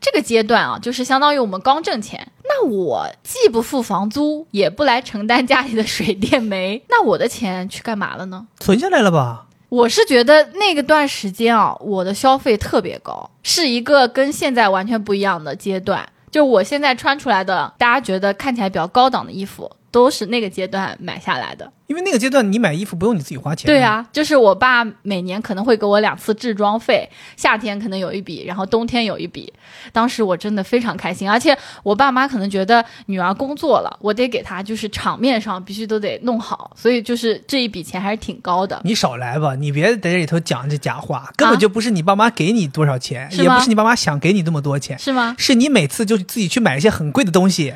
[0.00, 8.46] 这个阶段啊，就是相当于我们刚挣钱，那我既不付房租，也不来承担家里的水电煤，那我的钱去干嘛了呢？
[8.60, 9.46] 存下来了吧？
[9.68, 16.08] 我是觉得那个段时间啊，我的消费特别高，是一个跟现在完全不一样的阶段。
[16.30, 21.72] 就我现在穿出来的，大家觉得看起来比较高档的衣服，都是那个阶段买下来的。
[21.86, 23.66] 因为那个阶段你买衣服不用你自己花钱。
[23.66, 29.52] 对，啊，就是我爸每年可能会给我两次置装费，夏天可能有一笔，然后冬天有一笔。
[29.92, 38.80] 当时我真的非常开心，而且我爸妈可能觉得女儿工作了，我得给她就是场面上必须都得弄好，所以就是这一笔钱还是挺高的。
[38.84, 44.98] 你少来吧，你别在这里头讲这假话，根本就不是你爸妈给你多少钱，啊也不是你爸妈想给你那么多钱。
[44.98, 45.36] 是吗？
[45.38, 47.74] 是你每次就自己去买一些很贵的东西，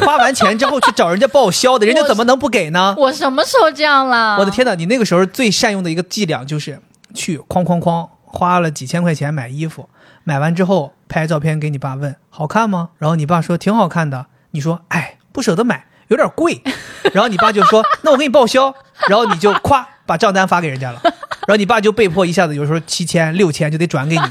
[0.00, 2.94] 花完钱之后去找人家报销的，人家怎么能不给呢？
[2.98, 4.36] 我什么时候这样了？
[4.38, 4.50] 我的！
[4.50, 4.74] 天哪！
[4.74, 6.80] 你那个时候最善用的一个伎俩就是
[7.12, 9.88] 去哐哐哐花了几千块钱买衣服，
[10.24, 12.90] 买完之后拍照片给你爸问好看吗？
[12.98, 16.62] 然后你爸说挺好看的，你说哎不舍得买，有点贵，
[17.12, 18.74] 然后你爸就说那我给你报销，
[19.08, 24.22] 然后你就咵把账单发给人家了，然后你爸就被迫一下子有时候七千六千就得转给你。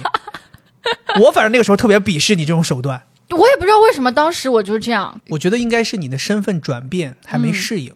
[1.22, 5.22] 我反正那个时候特别鄙视你这种手段，我也不知道为什么当时我就是这样。
[5.30, 7.92] 我觉得应该是你的身份转变还没适应。
[7.92, 7.96] 嗯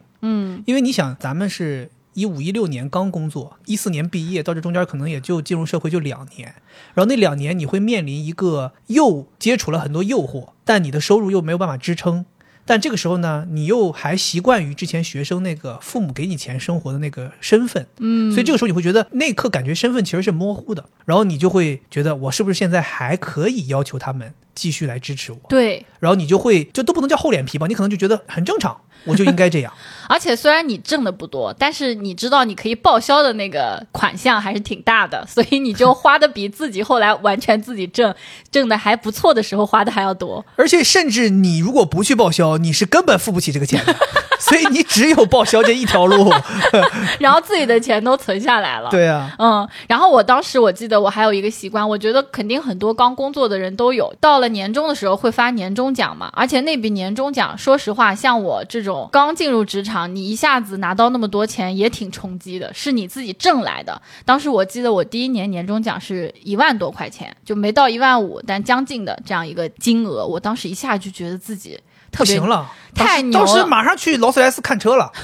[0.66, 6.56] 因为你想，咱们是一五一六年刚工作，一四年毕业，到这中间可能也就进入社会就两年，
[6.94, 12.26] 然后那两年你会面临一个又接触了很多诱惑，但你的收入又没有办法支撑。
[12.70, 29.72] 但这个时候呢，你又还习惯于之前学生那个父母给你钱生活的那个身份，嗯，所以这个时候你会觉得那一刻感觉身份其实是模糊的，然后你就会觉得我是不是现在还可以要求他们继续来支持我，对，然后你就会就都不能叫厚脸皮吧，你可能就觉得很正常，我就应该这样。
[30.08, 38.14] 而且虽然你挣的不多，但是你知道你可以报销的那个款项还是挺大的，所以你就花的比自己后来完全自己挣
[38.52, 40.46] 挣的还不错的时候花的还要多。
[40.56, 43.96] 而且甚至你如果不去报销，你是根本付不起这个钱的，
[44.40, 46.32] 所以你只有报销这一条路。
[47.20, 48.90] 然后自己的钱都存下来了。。
[48.90, 64.00] 对啊，嗯，然后我当时我记得我还有一个习惯，我觉得肯定很多刚工作的人都有，到了年终的时候会发年终奖嘛，而且那笔年终奖，说实话，像我这种刚进入职场，你一下子拿到那么多钱也挺冲击的，是你自己挣来的。
[64.26, 71.80] 当时我记得我第一年年终奖是一万多块钱，就没到一万五，但将近的这样一个金额，我当时一下就觉得自己
[72.12, 75.12] 特别行了，太牛了当时马上去劳斯莱斯看车了。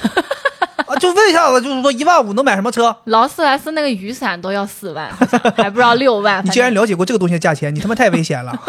[0.87, 2.95] 啊，就问一下子，就是说一万五能买什么车？
[3.05, 5.09] 劳斯莱斯那个雨伞都要四万，
[5.55, 6.39] 还不知道六万。
[6.43, 8.53] 你反正竟然了解过这个东西的价钱，你他妈太危险了！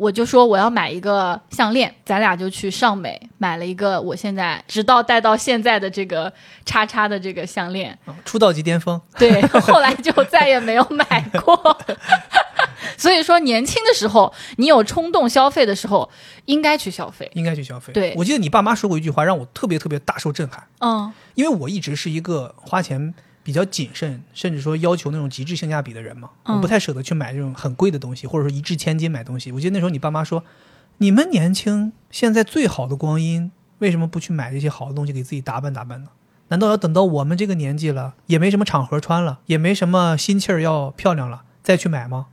[0.00, 6.32] 我就说我要买一个项链，咱俩就去尚美买了一个，我现在直到戴到现在的这个
[6.64, 7.96] 叉叉的这个项链。
[8.24, 11.78] 出道即巅峰，对，后来就再也没有买过。
[12.96, 16.10] 所以说，年轻的时候，你有冲动消费的时候，
[16.46, 17.30] 应该去消费。
[17.34, 17.92] 应该去消费。
[17.92, 20.66] 对我记得你爸妈说过一句话，让我特别特别大受震撼。
[20.78, 29.50] 嗯因为我一直是一个花钱比较谨慎，甚至说要求那种极致性价比的人嘛，嗯我不太舍得去买这种很贵的东西，或者说一掷千金买东西。
[29.52, 30.44] 我记得那时候你爸妈说，
[30.98, 36.10] 你们年轻，现在最好的光阴，为什么不去买这些好的东西给自己打扮打扮呢？
[36.48, 42.26] 难道要等到我们这个年纪了，也没什么场合穿了，也没什么心气儿要漂亮了，再去买吗？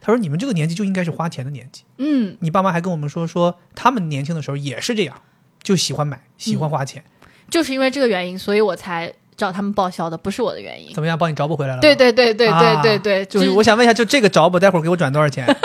[0.00, 1.82] 他说：“你们这个年纪就应该是花钱的年纪。
[1.96, 5.22] 嗯，你爸妈还跟我们说，说他们年轻的时候也是这样，
[5.62, 7.02] 就喜欢买，喜欢花钱。
[7.48, 10.94] 就是因为这个原因，所以我才找他们报销的，不是我的原因。
[10.94, 11.80] 怎么样，帮你找补回来了吗？
[11.80, 15.44] 对对对对对啊对对，就是我想问一下，就这个找补，待会儿给我转多少钱？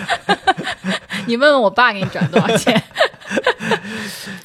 [1.26, 2.82] 你问问我爸给你转多少钱？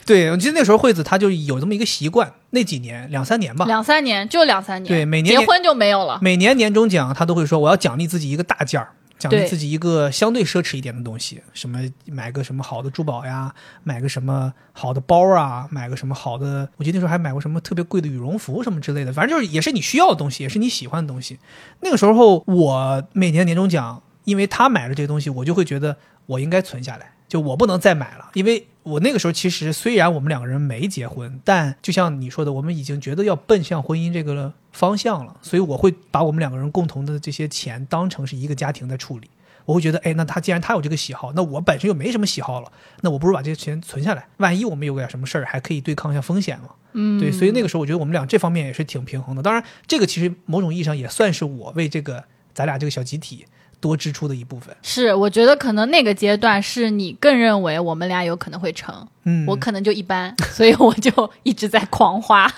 [0.06, 6.20] 对，我记得那时候惠子她就有这么一个习惯，那几年两三年吧，两三年就两三年，对每年结婚就没有了。
[6.22, 21.40] 每年年终奖她都会说我要奖励自己一个大件儿，奖励自己一个相对奢侈一点的东西，什么买个什么好的珠宝呀，买个什么好的包啊，买个什么好的，我记得那时候还买过什么特别贵的羽绒服什么之类的，反正就是也是你需要的东西，也是你喜欢的东西。
[21.82, 39.30] 那个时候我每年年终奖，因为他买了这些东西，我就会觉得我应该存下来，就我不能再买了，因为我那个时候其实虽然我们两个人没结婚，但就像你说的，我们已经觉得要奔向婚姻这个方向了，所以我会把我们两个人共同的这些钱当成是一个家庭在处理。
[39.66, 46.70] 我会觉得，哎，那他既然他有这个喜好，那我本身又没什么喜好了，那我不如把这些钱存下来，万一我们有点什么事儿，还可以对抗一下风险嘛。
[46.94, 49.42] 嗯，对，所以那个时候我觉得我们俩这方面也是挺平衡的。
[49.42, 53.48] 当然，这个其实某种意义上也算是我为这个咱俩这个小集体
[53.86, 54.76] 多支出的一部分。
[54.82, 62.52] 是，我觉得可能那个阶段是你更认为我们俩有可能会成，嗯，我可能就一般，所以我就一直在狂花。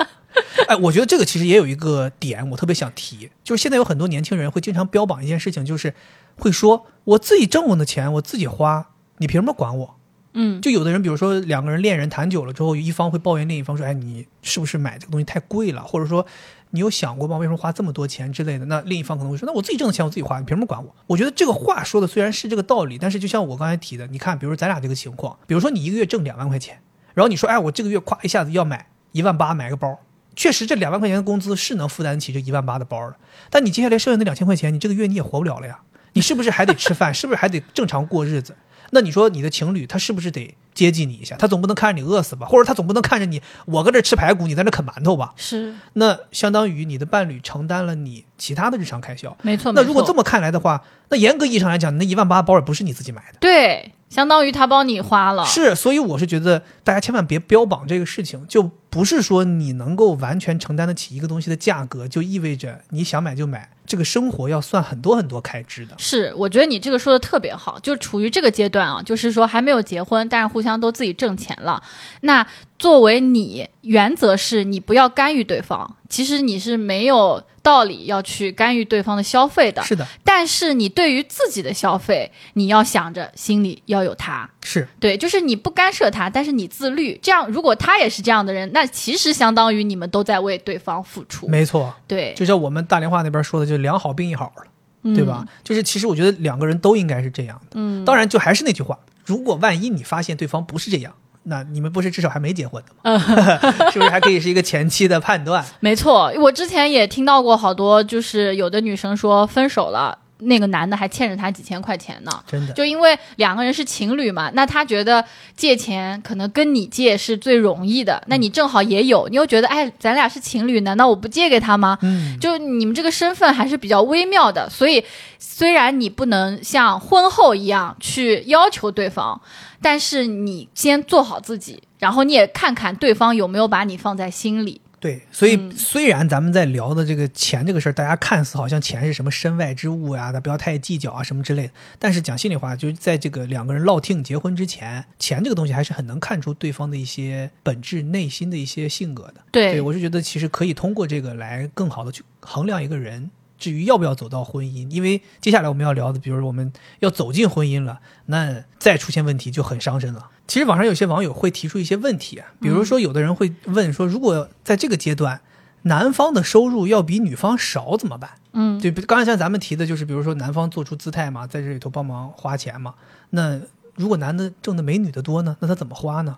[0.69, 5.93] 哎，我觉得这个其实也有一个点，我特别想提，就是现在有很多年轻人会经常标榜一件事情，就是
[6.37, 8.87] 会说我自己挣我的钱，我自己花，
[9.17, 9.95] 你凭什么管我？
[10.39, 15.81] 嗯，就有的人，比如说两个人恋人谈久了之后，一方会抱怨另一方说：“哎，你是不是买这个东西太贵了？
[15.81, 16.23] 或者说
[16.71, 17.37] 你有想过吗？
[17.37, 26.79] 为什么花这么多钱之类的？”那另一方可能会说：“那我自己挣的钱我自己花，你凭什么管我？”我觉得这个话说的虽然是这个道理，但是就像我刚才提的，你看，比如说咱俩这个情况，比如说你一个月挣两万块钱，
[27.13, 29.97] 然后你说：“哎，我这个月咵一下子要买。”一万八买个包，
[30.35, 33.15] 确实这两万块钱的工资是能负担起这一万八的包的。
[33.49, 35.79] 但你接下来剩下那两千块钱，你这个月你也活不了了呀。
[36.13, 37.11] 你是不是还得吃饭？
[37.11, 38.55] 是不是还得正常过日子？
[38.91, 41.35] 那你说你的情侣他是不是得接济你一下？
[41.37, 42.45] 他总不能看着你饿死吧？
[42.47, 45.33] 或者他总不能看着你我搁这吃排骨，你在那啃馒头吧？
[45.37, 49.35] 是那相当于你的伴侣承担了你其他的日常开销。
[49.41, 49.71] 没错。
[49.71, 53.37] 那如果这么么看来的话，那严格意义上来讲，那一万八包也不是你自己买的。
[53.39, 55.45] 对，相当于他帮你花了。
[55.45, 63.69] 是，所以我是觉得大家千万别标榜这个事情，就不是说你能够完全承担得起一个东西的价格，就意味着你想买就买。
[63.87, 65.95] 这个生活要算很多很多开支的。
[65.97, 71.81] 是，我觉得你这个说的特别好，就处于这个阶段啊，就是说还没有结婚，但是互相都自己挣钱了。
[72.21, 72.45] 那
[72.77, 75.95] 作为你，原则是你不要干预对方。
[76.09, 79.83] 其实你是没有道理要去干预对方的消费的。
[79.83, 84.49] 是的，但是你对于自己的消费，你要想着心里要有他。
[84.63, 87.19] 是对，就是你不干涉他，但是你自律。
[87.21, 91.45] 这样，如果他也是这样的人，那其实相当于你们都在为对方付出。
[91.49, 94.63] 没错，对，就像我们大连话那边说的，就两好并一好了，
[95.03, 95.45] 嗯对吧？？
[95.61, 97.71] 就是其实我觉得两个人都应该是这样的。
[97.75, 101.13] 嗯，当然，就还是那句话，如果万一你发现对方不是这样，
[101.49, 103.17] 那你们不是至少还没结婚的吗？
[103.91, 105.63] 是不是还可以是一个前期的判断？
[105.79, 112.31] 没错，我之前也听到过好多，就是有的女生说分手了，那个男的还欠着她几千块钱呢。
[112.45, 115.23] 真的，就因为两个人是情侣嘛，那他觉得
[115.55, 121.97] 借钱可能跟你借是最容易的，那你正好也有，你又觉得哎，咱俩是情侣，难道我不借给他吗？
[122.01, 125.03] 嗯，就你们这个身份还是比较微妙的，所以
[125.39, 129.39] 虽然你不能像婚后一样去要求对方，
[129.81, 134.81] 但是你先做好自己，然后你也看看对方有没有把你放在心里。
[134.99, 141.73] 对，所以嗯虽然咱们在聊的这个钱这个事儿，大家看似好像钱是什么身外之物呀，咱不要太计较啊什么之类的。
[141.99, 149.35] 但是讲心里话，就是在这个两个人落听结婚之前，钱这个东西还是很能看出对方的一些本质、内心的一些性格的。
[149.51, 153.29] 对我是觉得其实可以通过这个来更好的去衡量一个人。
[153.59, 160.29] 至于要不要走到婚姻，因为接下来我们要聊的，比如说我们要走进婚姻了，那再出现问题就很伤身了。
[160.47, 165.41] 其实网上有些网友会提出一些问题啊，比如说有的人会问说，如果在这个阶段，
[165.83, 168.31] 男方的收入要比女方少怎么办？
[168.53, 172.95] 嗯，对，刚才像咱们提的，就是比如说男方做出姿态嘛，在这里头帮忙花钱嘛。
[173.31, 173.59] 那
[173.95, 176.37] 如果男的挣的没女的多呢，那他怎么花呢？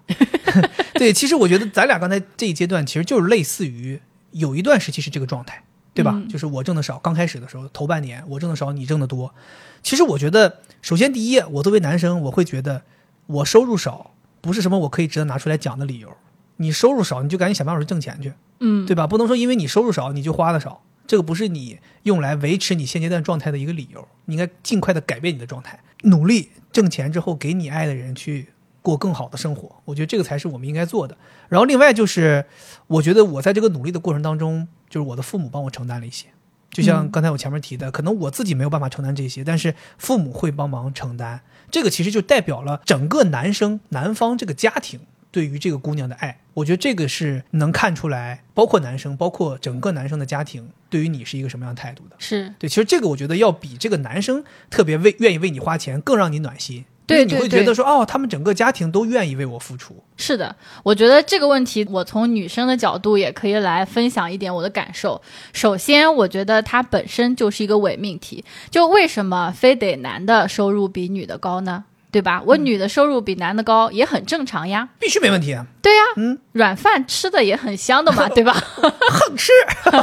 [0.95, 4.01] 对，其实我觉得咱俩刚才这一阶段其实就是类似于
[4.31, 6.13] 有一段时期是这个状态，对吧？
[6.15, 9.33] 嗯就是我挣的少，刚开始的时候头半年我挣的少，你挣的多。
[9.81, 12.81] 其实我觉得，首先第一，我作为男生，我会觉得
[13.29, 14.11] 我收入少
[14.41, 16.11] 不是什么我可以值得拿出来讲的理由。
[16.57, 18.33] 你收入少，你就赶紧想办法去挣钱去。
[18.59, 19.05] 嗯，对吧？
[19.05, 24.07] 不能说因为你收入少你就花的少，这个不是你用来维持你现阶段状态的一个理由。
[24.25, 28.49] 你应该尽快的改变你的状态，努力挣钱之后给你爱的人去
[28.81, 29.75] 过更好的生活。
[29.85, 31.15] 我觉得这个才是我们应该做的。
[31.47, 32.45] 然后另外就是，
[32.87, 36.27] 我觉得我在这个努力的过程当中，就是我的父母帮我承担了一些。
[36.71, 41.41] 就像嗯刚才我前面提的，可能我自己没有办法承担这些，但是父母会帮忙承担。
[41.71, 44.99] 这个其实就代表了整个男生男方这个家庭
[45.31, 46.39] 对于这个姑娘的爱。
[46.55, 52.15] 我觉得这个是能看出来，包括男生，包括整个男生的家庭对于你是一个什么样的态度的。
[52.17, 56.85] 是对，其实这个我觉得要比这个男生特别为愿意为你花钱更让你暖心。
[57.09, 59.95] 对你会觉得说，哦，他们整个家庭都愿意为我付出。
[60.15, 65.21] 是的，我觉得这个问题，我从女生的角度也可以来分享一点我的感受。
[65.51, 71.85] 首先，我觉得它本身就是一个伪命题，就为什么非得男的收入比女的高呢？
[72.11, 72.41] 对吧？
[72.45, 74.89] 我女的收入比男的高也很正常呀。
[74.99, 78.51] 必须没问题啊，对呀，嗯，软饭吃的也很香的嘛， 对吧？
[78.51, 79.51] 横吃。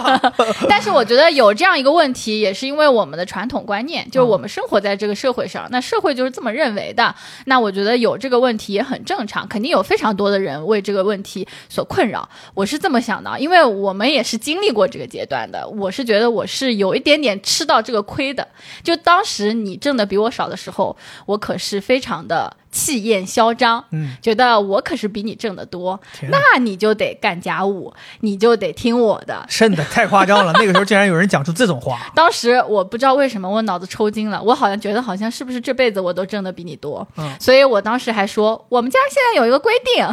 [0.68, 7.14] 但是我觉得有这样一个问题，也是因为我们的传统观念，就是我们生活在这个社会上，那社会就是这么认为的。
[7.46, 12.28] 那我觉得有这个问题也很正常，肯定有非常多的人为这个问题所困扰。
[12.54, 15.66] 我是这么想的，因为我们也是经历过这个阶段的。
[15.68, 18.46] 我是觉得我是有一点点吃到这个亏的。
[18.82, 20.96] 就当时你挣的比我少的时候，
[21.26, 25.98] 我可是非常的气焰嚣张，嗯，觉得我可是比你挣得多，
[26.30, 29.44] 那你就得干家务，你就得听我的。
[29.48, 30.52] 真的太夸张了。
[30.54, 31.98] 那个时候竟然有人讲出这种话。
[32.14, 40.06] 当时我不知道为什么我脑子抽筋了，我好像觉得好像是不是这辈子我都挣的比你多，嗯所以我当时还说我们家现在有一个规定，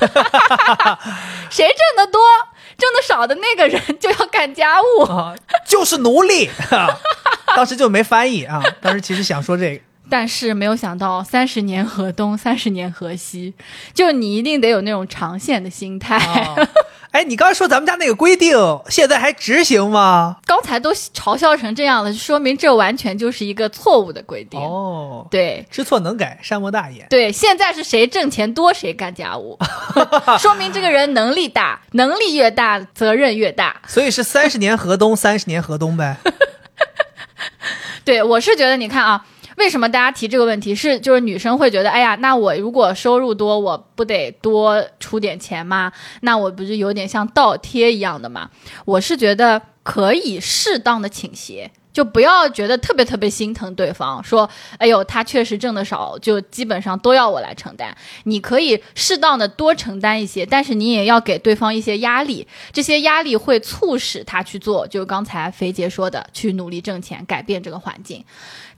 [1.50, 2.20] 谁挣得多、
[2.76, 5.02] 挣得少的那个人就要干家务。
[5.02, 5.34] 啊，
[5.66, 6.50] 就是奴隶。
[6.70, 6.88] 啊
[7.54, 9.82] 当时就没翻译啊，当时其实想说这个。
[10.12, 13.54] 但是没有想到三十年河东，三十年河西，
[13.94, 16.18] 就你一定得有那种长线的心态。
[16.18, 16.68] 啊，
[17.12, 18.54] 哎，你刚刚说咱们家那个规定
[18.90, 20.36] 现在还执行吗？
[20.44, 24.60] 刚才都嘲笑成这样了，说明这完全就是一个错误的规定。
[24.60, 27.06] 哦，对知错能改，善莫大焉。
[27.08, 29.58] 对，现在是谁挣钱多谁干家务，
[30.38, 33.80] 说明这个人能力大，能力越大责任越大。
[33.86, 36.18] 所以是三十年河东，三十年河东呗。
[38.04, 39.24] 对，我是觉得你看啊。
[39.56, 40.74] 为什么大家提这个问题？
[40.74, 45.92] 是就是女生会觉得，哎呀，那我如果收入多，我不得多出点钱吗？
[46.22, 48.50] 那我不是有点像倒贴一样的吗？
[48.84, 51.70] 我是觉得可以适当的倾斜。
[51.92, 54.48] 就不要觉得特别特别心疼对方，说，
[54.78, 57.94] 哎呦，他确实挣的少，就基本上都要我来承担。
[58.24, 64.86] 你可以适当的多承担一些，但是你也要给对方一些压力，这些压力会促使他去做。
[64.86, 68.24] 就刚才肥姐说的，去努力挣钱，改变这个环境。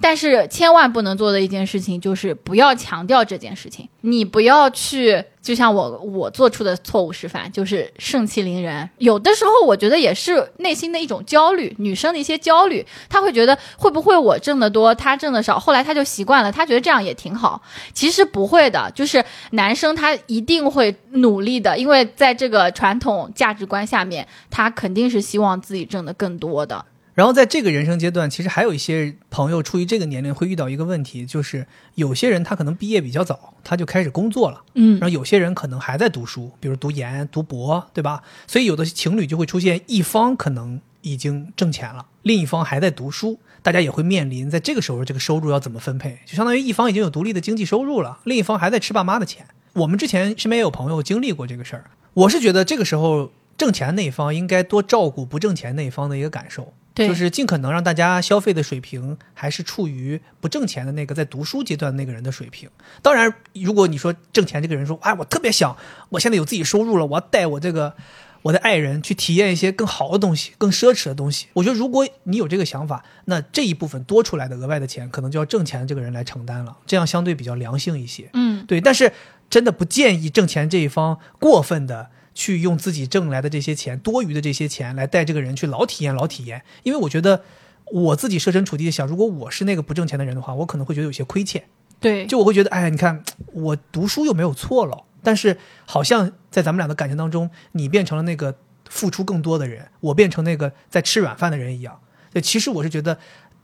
[0.01, 5.24] 但是千万不能做的一件事情就是不要强调这件事情，你不要去。
[5.45, 8.88] 就像我我做出的错误示范，就是盛气凌人。
[8.97, 17.61] 有的时候我觉得也是内心的一种焦虑，女生的一些焦虑，她会觉得会不会我挣得多，他挣得少，后来他就习惯了，他觉得这样也挺好。
[17.92, 26.82] 其实不会的，就是男生他一定会努力的，因为在这个传统价值观下面，他肯定是希望自己挣得更多的。
[27.15, 38.23] 然后在这个人生阶段，其实还有一些朋友处于这个年龄会遇到一个问题，就是有些人他可能毕业比较早，他就开始工作了，嗯，然后有些人可能还在读书，比如读研、读博，对吧？
[38.47, 49.47] 所以有的情侣就会出现一方可能已经挣钱了，另一方还在读书，大家也会面临在这个时候这个收入要怎么分配，就相当于一方已经有独立的经济收入了，另一方还在吃爸妈的钱。
[49.75, 51.85] 我们之前身边也有朋友经历过这个事儿，
[52.15, 56.73] 我是觉得这个时候挣钱那一方应该多照顾不挣钱那一方的一个感受。
[56.95, 62.70] 就是尽可能让大家消费的水平还是处于不挣钱的那个在读书阶段那个人的水平。
[63.03, 65.76] 当然，如果你说挣钱这个人说，哎，我特别想，
[66.11, 67.95] 我现在有自己收入了，我要带我这个
[68.42, 71.49] 我的爱人去体验一些更好的东西、更奢侈的东西。
[71.55, 78.30] 我觉得，如果你有这个想法，那这一部分多出来的额外的钱，可能就要挣钱的这个人来承担了，这样相对比较良性一些。
[78.34, 78.80] 嗯，对。
[78.80, 79.12] 但是
[79.51, 82.11] 真的不建议挣钱这一方过分的。
[82.35, 86.62] 去用自己挣来的这些钱，多余的这些钱来带这个人去老体验、老体验。
[86.82, 87.43] 因为我觉得
[87.93, 91.64] 我自己设身处地的想，如果我是那个不挣钱的人的话，我可能会觉得有些亏欠。
[92.01, 93.22] 对，就我会觉得，哎呀，你看
[93.53, 95.57] 我读书又没有错了，但是
[95.87, 98.59] 好像在咱们俩的感情当中，你变成了那个
[98.91, 101.99] 付出更多的人，我变成那个在吃软饭的人一样。
[102.32, 103.16] 对，其实我是觉得，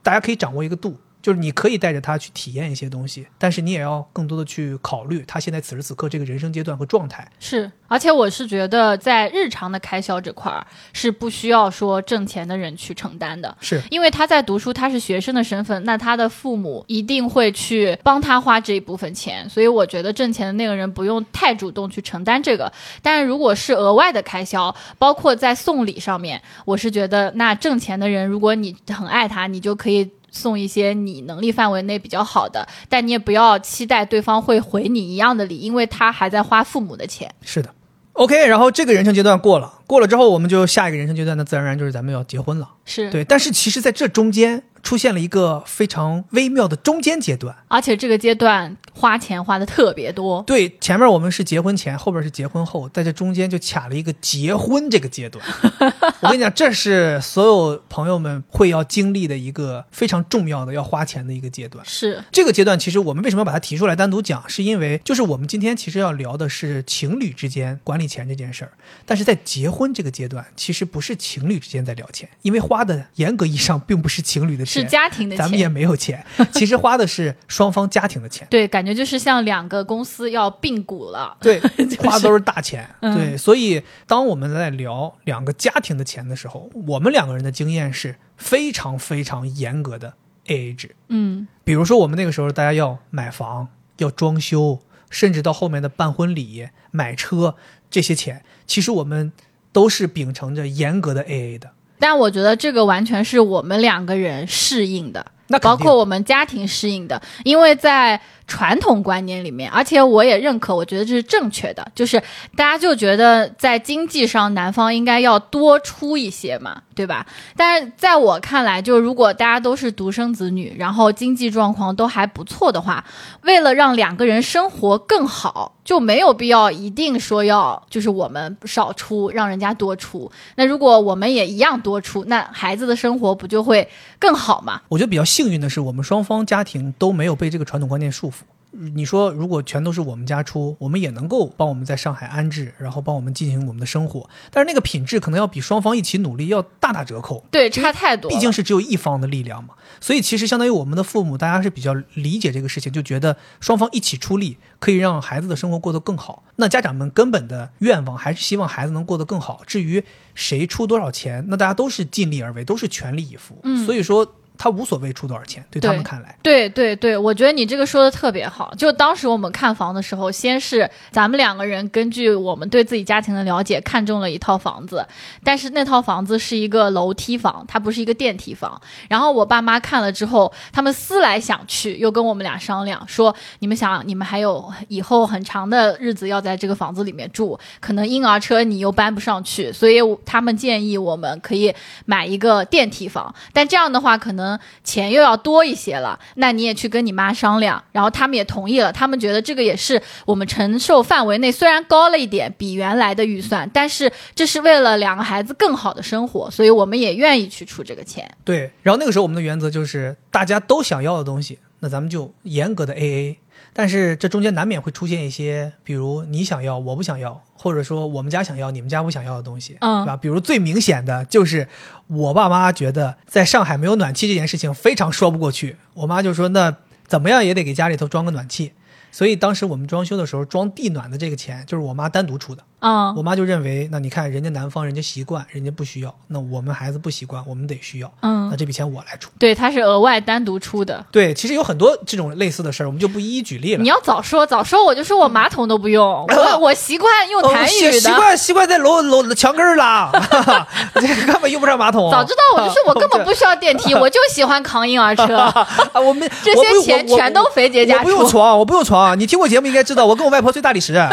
[0.02, 0.96] 大家可以掌握一个度。
[1.22, 7.26] 就是你可以带着他去体验一些东西，但是你也要更多的去考虑他现在此时此刻这个人生阶段和状态。
[7.38, 22.72] 是，而且我是觉得在日常的开销这块儿是不需要说挣钱的人去承担的，是因为他在读书，他是学生的身份，那他的父母一定会去帮他花这一部分钱，所以我觉得挣钱的那个人不用太主动去承担这个。
[23.02, 30.10] 但是如果是额外的开销，包括在送礼上面，我是觉得那挣钱的人，如果你很爱他，你就可以。
[30.30, 37.30] 送一些你能力范围内比较好的，但你也不要期待对方会回你一样的礼，因为他还在花父母的钱。
[37.42, 37.70] 是的
[38.12, 42.68] ，OK，然后这个人生阶段过了，过了之后，我们就下一个人生阶段，那自然而然就是咱们要结婚了。
[42.84, 44.62] 是对，但是其实在这中间。
[44.82, 50.42] 出现了一个非常微妙的中间阶段，而且这个阶段花钱花的特别多。
[50.46, 55.44] 对，前面我们是结婚前，后边是结婚后，在这中间就卡了一个结婚这个阶段。
[56.22, 61.84] 我跟你讲，这是所有朋友们会要经历的一个非常重要的要花钱的一个阶段。
[61.84, 68.72] 是这个阶段，其实我们为什么要把它提出来单独讲，是因为就是我们今天其实要聊的是情侣之间管理钱这件事儿，
[69.04, 74.82] 但是在结婚这个阶段，其实不是情侣之间在聊钱，因为花的严格意义上并不是情侣的钱。
[74.82, 78.46] 是家庭的钱，咱们也没有钱，其实花的是双方家庭的钱。
[78.50, 81.36] 对，感觉就是像两个公司要并股了。
[81.40, 81.60] 对，
[82.00, 82.88] 花都是大钱。
[83.00, 90.14] 对，所以当我们在聊两个家庭的钱的时候，我们两个人的经验是非常非常严格的
[90.46, 90.94] AA 制。
[91.08, 93.68] 嗯，比如说我们那个时候，大家要买房、
[93.98, 97.56] 要装修，甚至到后面的办婚礼、买车
[97.90, 99.32] 这些钱，其实我们
[99.72, 101.70] 都是秉承着严格的 AA 的。
[101.98, 108.20] 但我觉得这个完全是我们两个人适应的，那包括我们家庭适应的，因为在。
[108.50, 112.20] 传统观念里面，而且我也认可，我觉得这是正确的，就是
[112.56, 117.24] 大家就觉得在经济上男方应该要多出一些嘛，对吧？
[117.56, 123.04] 但是在我看来，就如果大家都是独生子女，然后经济状况都还不错的话，
[123.42, 130.28] 为了让两个人生活更好，就没有必要一定说要就是我们少出，让人家多出。
[130.56, 133.88] 那如果我们也一样多出，那孩子的生活不就会
[134.18, 134.80] 更好吗？
[134.88, 138.42] 我觉得比较幸运的是，我们双方家庭都没有被这个传统观念束缚。
[138.72, 147.44] 你说如果全都是我们家出，我们也能够帮我们在上海安置，然后帮我们进行我们的生活，但是那个品质可能要比双方一起努力要大打折扣。
[147.50, 148.30] 对，差太多。
[148.30, 156.44] 毕竟是只有一方的力量嘛，所以其实相当于我们的父母，大家是比较理解这个事情，就觉得双方一起出力可以让孩子的生活过得更好。
[156.56, 159.62] 那家长们根本的愿望还是希望孩子能过得更好。
[159.66, 160.04] 至于
[160.36, 163.58] 谁出多少钱，那大家都是尽力而为，都是全力以赴。
[163.64, 166.36] 嗯所以说他无所谓出多少钱，对他们看来。
[166.42, 168.74] 对对对，我觉得你这个说的特别好。
[168.76, 175.06] 就当时我们看房的时候，先是咱们两个人根据我们对自己家庭的了解，看中了一套房子，
[175.42, 178.78] 但是那套房子是一个楼梯房，它不是一个电梯房。
[179.08, 193.34] 然后我爸妈看了之后，他们思来想去，又跟我们俩商量说：“你们想，你们还有以后很长的日子要在这个房子里面住，可能婴儿车你又搬不上去，所以他们建议我们可以买一个电梯房。
[193.54, 194.49] 但这样的话，可能
[194.84, 196.18] 钱又要多一些了。
[196.36, 198.92] 那你也去跟你妈商量，然后他们也同意了。
[198.92, 208.30] 他们觉得这个也是我们承受范围内，虽然高了一点，比原来的预算，但是这是为了两个孩子更好的生活，所以我们也愿意去出这个钱。
[208.44, 213.36] 对，然后那个时候我们的原则就是大家都想要的东西，那咱们就严格的 AA。
[213.72, 220.16] 但是这中间难免会出现一些，比如你想要我不想要，或者说我们家想要你们家不想要的东西，嗯是吧？
[220.16, 221.68] 比如最明显的就是
[222.08, 228.72] 我爸妈觉得在上海没有暖气这件事情非常说不过去，我妈就说那怎么样也得给家里头装个暖气。
[229.12, 232.62] 所以当时我们装修的时候，装地暖的这个钱就是我妈单独出的。
[232.80, 239.30] 嗯我妈就认为，那你看人家南方人家习惯，人家不需要，那我们孩子不习惯，我们得需要，嗯那嗯，这笔钱我来出。
[239.38, 241.04] 对，它是额外单独出的。
[241.12, 243.88] 对，其实有很多这种类似的事儿，我们就不一一举例了你。
[243.88, 248.00] 要早说，早说我就说我马桶都不用， 我我习惯用哦痰习语的。
[248.00, 250.10] 习惯习惯在楼楼墙根儿拉，
[250.94, 252.10] 这个根本用不上马桶。
[252.10, 255.36] 早知道我就说我根本不需要电梯，我就喜欢扛婴儿车。
[255.92, 258.26] 啊，我们这些钱全都肥姐家我不用。
[258.28, 259.18] 床，我不用床。
[259.18, 261.10] 你听过节目应该知道，我跟我外婆睡大理石啊，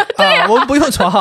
[0.50, 1.12] 我们不用床，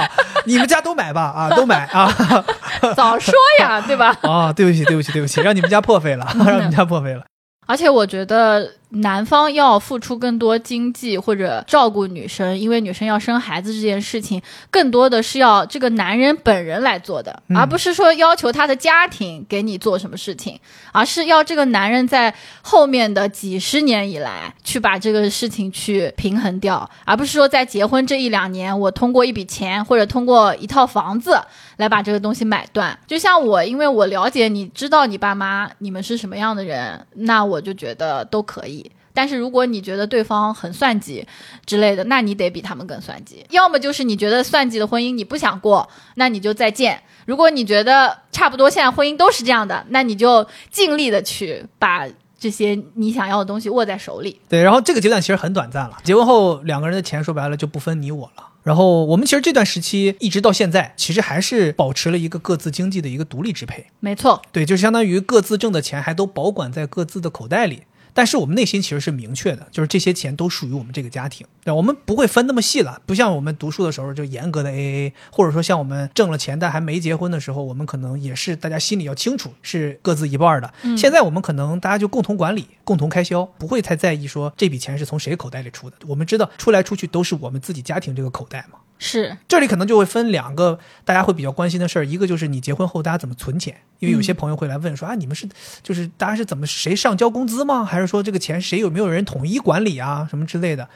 [0.46, 2.10] 你们家都买吧啊，都买啊。
[2.96, 4.16] 早说呀，对吧？
[4.22, 7.22] 啊， 对不起，对不起，对不起，让你们家破费了，让你们家破费了。
[7.66, 20.58] 而且我觉得男方要付出更多经济或者照顾女生，因为女生要生孩子这件事情，更多的是要这个男人本人来做的，嗯而不是说要求他的家庭给你做什么事情，
[20.92, 22.32] 而是要这个男人在
[22.62, 31.38] 后面的几十年以来去把这个事情去平衡掉，而不是说在结婚这一两年，我通过一笔钱或者通过一套房子
[31.76, 32.96] 来把这个东西买断。
[33.06, 38.76] 就像我，因为我了解你知道你爸妈你们是什么样的人，那我就觉得都可以。
[39.16, 41.26] 但是如果你觉得对方很算计
[41.64, 43.42] 之类的，那你得比他们更算计。
[43.48, 47.02] 要么就是你觉得算计的婚姻你不想过，那你就再见。
[47.24, 52.06] 如果你觉得差不多现在婚姻都是这样的，那你就尽力的去把
[52.38, 54.38] 这些你想要的东西握在手里。
[54.50, 58.46] 对，然后这个阶段其实很短暂了，结婚后两个人的钱说白了就不分你我了。
[58.62, 63.86] 然后我们其实这段时期一直到现在，其实还是保持了一个各自经济的一个独立支配。
[64.00, 67.84] 没错，对，就相当于各自挣的钱还都保管在各自的口袋里。
[68.16, 80.72] 但是我们内心其实是明确的，就是这些钱都属于我们这个家庭，对，我们不会分那么细了，不像我们读书的时候就严格的 AA，或者说像我们挣了钱但还没结婚的时候，我们可能也是大家心里要清楚是各自一半的。
[80.96, 85.96] 现在我们可能大家就共同管理、共同开销，不会太在意说这笔钱是从谁口袋里出的。
[86.06, 88.78] 我们知道出来出去都是我们自己家庭这个口袋嘛。
[88.98, 95.46] 是这里可能就会分两个大家会比较关心的事儿，一个就是你结婚后大家怎么存钱，因为有些朋友会来问说、啊，你们是
[95.82, 97.84] 就是大家是怎么谁上交工资吗？
[97.84, 100.88] 还是说这个钱谁有没有人统一管理啊什么之类的？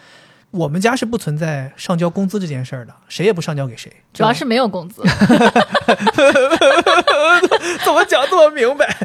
[0.51, 5.01] 我们家是不存在上交工资这件事儿的，谁也不上交给谁，主要是没有工资。
[8.11, 8.97] 讲这么明白？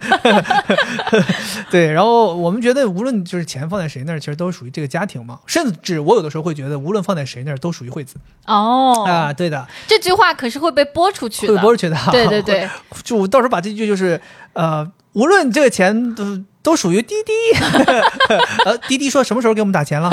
[1.70, 5.40] 对，然后我们觉得无论就是钱放在谁那儿，其实都属于这个家庭嘛。
[5.46, 9.32] 甚至我有的时候会觉得，无论放在谁那儿，都属于惠子哦，啊。
[9.32, 11.54] 对的，这句话可是会被播出去的。
[11.54, 11.96] 会播出去的。
[12.12, 12.68] 对对对，
[13.04, 14.20] 就我到时候把这句就是
[14.54, 17.32] 呃，无论这个钱都都属于滴滴，
[18.66, 20.12] 呃，滴滴说什么时候给我们打钱了？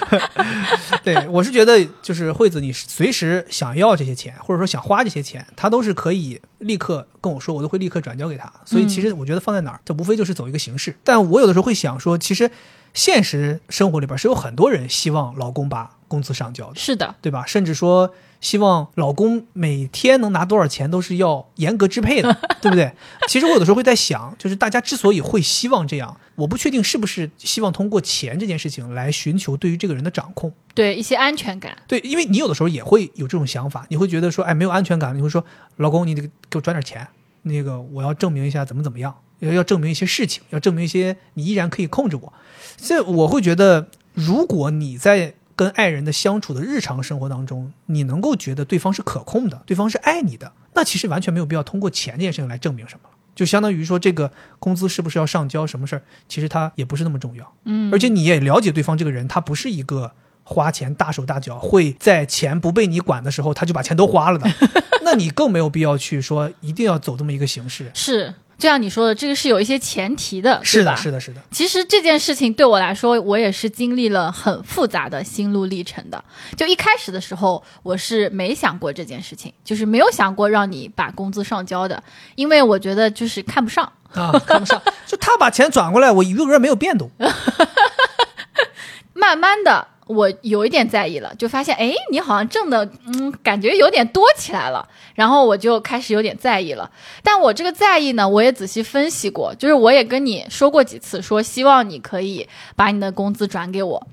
[1.02, 8.52] 对我是觉得就是惠子，你随时想要这些钱，或者说想花这些钱，他都是可以立刻跟我说，我都会立刻转交给他。
[8.64, 10.96] 所以其实我觉得放在哪儿，这无非就是走一个形式。
[11.02, 12.50] 但我有的时候会想说，其实
[12.92, 16.76] 现实生活里边是有很多人希望老公把工资上交的。
[16.76, 17.44] 是的，对吧？
[17.46, 22.92] 甚至说希望老公每天能拿多少钱都是要严格支配的， 对不对？
[23.28, 30.52] 其实我有的时候会在想，就是大家之所以会希望这样，我不确定是不是希望通过钱这件事情来寻求对于这个人的掌控。
[30.74, 31.76] 对一些安全感。
[31.86, 35.44] 对，因为你有的时候也会有这种想法，你会觉得说，哎，没有安全感，你会说，
[35.76, 37.06] 老公，你得给我转点钱，
[37.42, 42.32] 那个我要证明一下怎么怎么样，要要证明一些事情，要证明一些你依然可以控制我。
[42.76, 53.10] 所以我会觉得，如果你在跟爱人的相处的日常生活当中，你能够觉得对方是可控的，对方是爱你的，那其实完全没有必要通过钱这件事情来证明什么了。
[53.34, 54.30] 就相当于说，这个
[54.60, 57.52] 工资是不是要上交，什么事儿，其实它也不是那么重要。
[57.64, 60.12] 嗯，而且你也了解对方这个人，他不是一个
[60.44, 64.48] 花钱大手大脚，会在钱不被你管的时候，他就把钱都花了的。
[65.02, 67.90] 那你更没有必要去说一定要走这么一个形式。
[67.92, 71.40] 是就像你说的，这个是有一些前提的，是的，是的，是的。
[71.50, 76.24] 其实这件事情对我来说，我也是经历了很复杂的心路历程的。
[76.56, 82.02] 就一开始的时候，我是没想过这件事情，就是没有想过让你把工资上交的，
[82.36, 83.92] 因为我觉得就是看不上。
[84.14, 87.10] 啊，看不上， 就他把钱转过来，我余额没有变动。
[89.12, 94.86] 慢慢的，我有一点在意了，就发现，哎，你好像挣的，嗯，感觉有点多起来了。
[95.14, 96.90] 然后我就开始有点在意了。
[97.22, 102.46] 但我这个在意呢，我也仔细分析过，就是我也跟你说过几次，说希望你可以
[102.76, 104.06] 把你的工资转给我。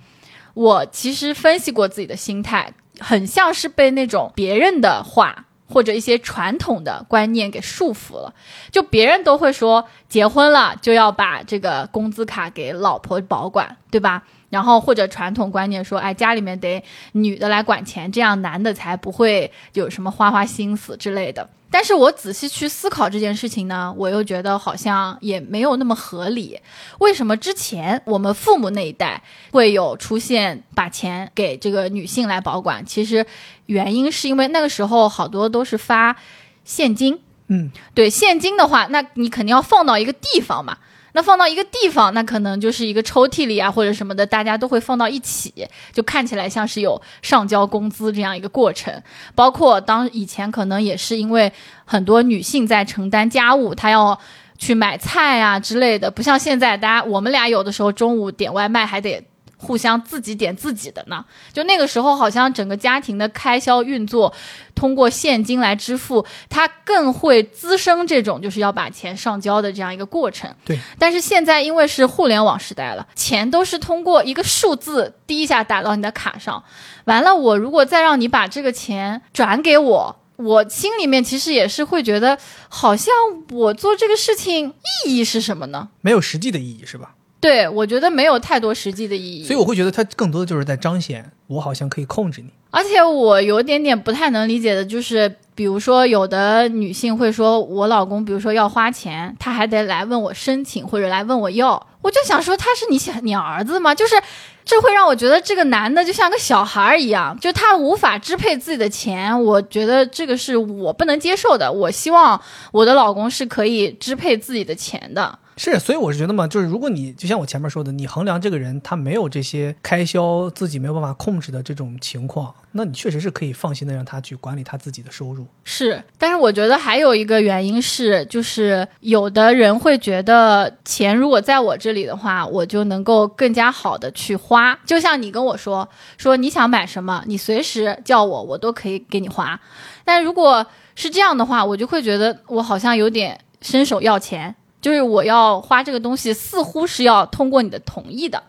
[0.54, 8.34] 我其实分析过自己的心态，很像是被那种别人的话或者一些传统的观念给束缚了。
[8.72, 14.24] 就别人都会说，结婚了就要把这个工资卡给老婆保管，对吧？
[14.52, 16.84] 然后或者传统观念说，哎，家里面得
[17.14, 21.50] 女的来管钱，这样男的才不会有什么花花心思之类的。
[21.74, 26.60] 但是我仔细去思考这件事情呢，我又觉得好像也没有那么合理。
[27.00, 29.24] 为什么之前我们父母那一代
[29.54, 32.86] 会有出现把钱给这个女性来保管？
[32.86, 33.26] 其实
[33.68, 36.18] 原因是因为那个时候好多都是发
[36.66, 40.78] 现金，嗯，对现金的话，那你肯定要放到一个地方嘛。
[41.14, 45.54] 那放到一个地方，那可能就是一个抽屉里啊，或者什么的，大家都会放到一起，
[45.92, 48.94] 就看起来像是有上交工资这样一个过程。
[49.36, 51.52] 包括当以前可能也是因为
[51.86, 54.18] 很多女性在承担家务，她要
[54.58, 59.24] 去买菜啊之类的，不像现在大家我们俩有的时候中午点外卖还得。
[59.62, 64.34] 互相自己点自己的呢，就那个时候好像整个家庭的开销运作，
[64.74, 70.52] 通过现金来支付，它更会滋生这种就是要把钱上交的这样一个过程。
[70.66, 76.64] 对，但是现在因为是互联网时代了，钱都是通过一个数字滴一下打到你的卡上，
[77.06, 80.18] 完了我如果再让你把这个钱转给我。
[80.38, 82.36] 我心里面其实也是会觉得，
[82.68, 83.14] 好像
[83.52, 84.74] 我做这个事情
[85.06, 85.90] 意义是什么呢？
[86.02, 87.14] 没有实际的意义，是吧？
[87.42, 89.44] 对，我觉得没有太多实际的意义。
[89.44, 92.50] 所以我会觉得它更多的就是在彰显我好像可以控制你。
[92.70, 103.94] 而且我有点点不太能理解的就是，比如说有的女性会说，我老公比如说要花钱，他还得来问我申请或者来问我要，我就想说他是你小你儿子吗？
[103.94, 104.16] 就是
[104.64, 111.70] 这会让我觉得这个男的就像个小孩儿一样，就他无法支配自己的钱，我觉得这个是我不能接受的。
[111.70, 112.40] 我希望
[112.72, 115.40] 我的老公是可以支配自己的钱的。
[115.64, 125.46] 是，所以我是觉得嘛，就是如果你就像我前面说的，你衡量这个人他没有这些开销，自己没有办法控制的这种情况，那你确实是可以放心的让他去管理他自己的收入。
[125.64, 134.76] 是，但是我觉得还有一个原因是，就是有的人会觉得钱如果在我这里的话，我就能够更加好的去花。
[134.84, 135.88] 就像你跟我说，
[136.18, 139.62] 说你想买什么，你随时叫我，我都可以给你花。
[140.04, 144.56] 但如果是这样的话，我就会觉得我好像有点伸手要钱。
[144.82, 148.44] 就是我要花这个东西，似乎是要通过你的同意的，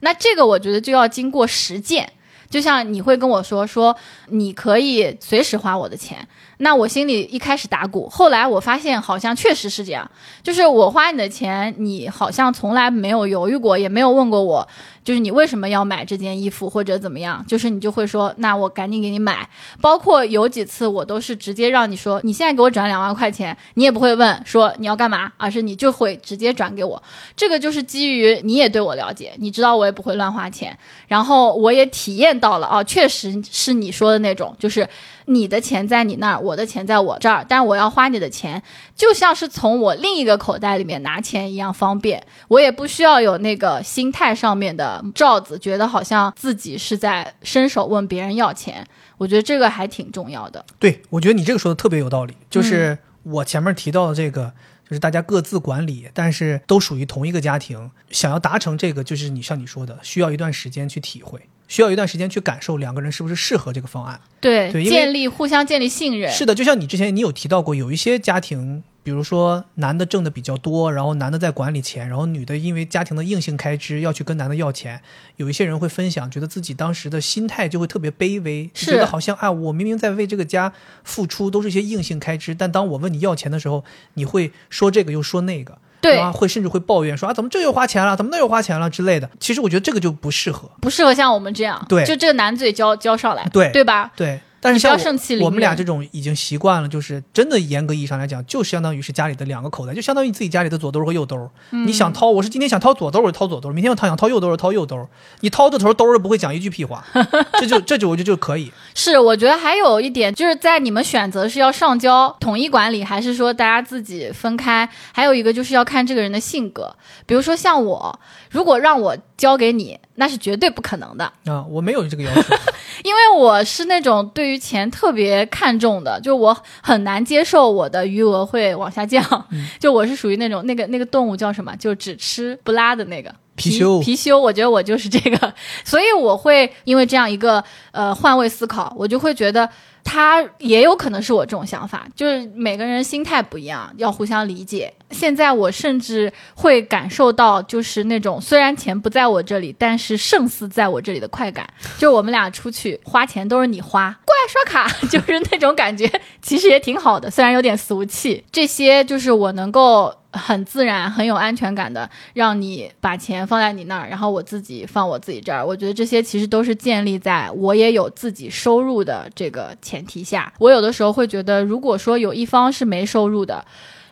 [0.00, 2.10] 那这个我觉得就要经过实践。
[2.48, 3.96] 就像你会跟我说说，
[4.28, 6.26] 你可以随时花我的钱，
[6.58, 10.10] 那我心里一开始打鼓，后来我发现好像确实是这样，
[10.42, 14.66] 就是我花你的钱，你好像从来没有犹豫过，也没有问过我，
[15.04, 19.48] 就是你为什么要买这件衣服或者怎么样，就是你就会说，那我赶紧给你买。
[19.80, 27.02] 包括有几次我都是直接让你说，你现在给我转两万块钱，你也不会问说你要干嘛，而是你就会直接转给我。
[27.36, 34.88] 这个就是基于你也对我了解，你知道我也不会乱花钱，然后我也体验到了，哦，确实是你说那种，就是
[35.26, 38.62] 你的钱在你那儿，我的钱在我这儿，但我要花你的钱，
[38.94, 48.86] 就像是从我另一个口袋里面拿钱一样方便，我也不需要有那个心态上面的罩子，觉得好像自己是在伸手问别人要钱。
[49.18, 50.62] 我觉得这个还挺重要的。
[50.78, 54.52] 对，我觉得你这个说的特别有道理，就是我前面提到的这个，
[54.86, 64.20] 就是大家各自管理，但是都属于同一个家庭，想要达成这个，就是你像你说的，需要一段时间去体会，需要一段时间去感受两个人是不是适合这个方案。
[64.40, 66.30] 对，对建立互相建立信任。
[66.30, 75.00] 是的，就像你之前你有提到过，有一些家庭，比如说男的挣的比较多，然后男的在管理钱，然后女的因为家庭的硬性开支要去跟男的要钱。
[75.36, 85.78] 有一些人会分享，觉得自己当时的心态就会特别卑微，是觉得好像啊，我明明在为这个家付出，都是一些硬性开支，但当我问你要钱的时候，你会说这个又说那个。
[86.06, 86.32] 对啊？
[86.32, 89.28] 会甚至会抱怨说啊，怎么这又花钱了，怎么那又花钱了之类的。
[89.40, 90.70] 其实我觉得这个就不适合。
[90.80, 94.10] 不适合像我们这样，对就这个男嘴交交上来，对对吧？
[94.16, 94.98] 对，但是像
[95.40, 101.36] 我我们俩这种已经习惯了，就是真的严格意义上来讲，就相当于是家里的两个口袋，就相当于自己家里的左兜和右兜。
[101.70, 105.08] 嗯你想掏，我是今天想掏左兜，我就掏左兜；明天我掏想掏右兜，我就掏右兜。
[105.40, 107.04] 你掏这头兜儿不会讲一句屁话，
[107.60, 108.72] 这就这就我觉得就可以。
[108.94, 114.88] 是，我觉得还有一点就是在你们选择是要上交统一管理，还是说大家自己分开？
[115.12, 116.94] 还有一个就是要看这个人的性格。
[117.24, 122.54] 比如说像我，如果让我交给你，那是绝对不可能的，啊，我没有这个要求。
[123.04, 129.22] 因为我是那种对于钱特别看重的，就我很难接受我的余额会往下降。
[129.78, 133.34] 就我是属于那种那个那个动物叫什么，就只吃不拉的那个。
[133.56, 139.66] 貔貅貔貅，我觉得我就是这个， 所以我会因为这样一个呃换位思考，我就会觉得
[140.04, 144.92] 他也有可能是我这种想法，就是每个人心态不一样，要互相理解。
[145.10, 151.66] 现在我甚至会感受到，就是那种虽然钱不在我这里，但是胜似在我这里的快感。
[151.98, 156.10] 就我们俩出去花钱都是你花，过来刷卡， 就是那种感觉，
[156.42, 158.44] 其实也挺好的，虽然有点俗气。
[158.50, 160.14] 这些就是我能够。
[160.32, 165.64] 很自然、很有安全感的，让你把钱放在你那儿，然后我自己放我自己这儿。
[165.64, 170.52] 我觉得这些其实都是建立在我也有自己收入的这个前提下。
[170.58, 173.64] 我有的时候会觉得，如果说有一方是没收入的，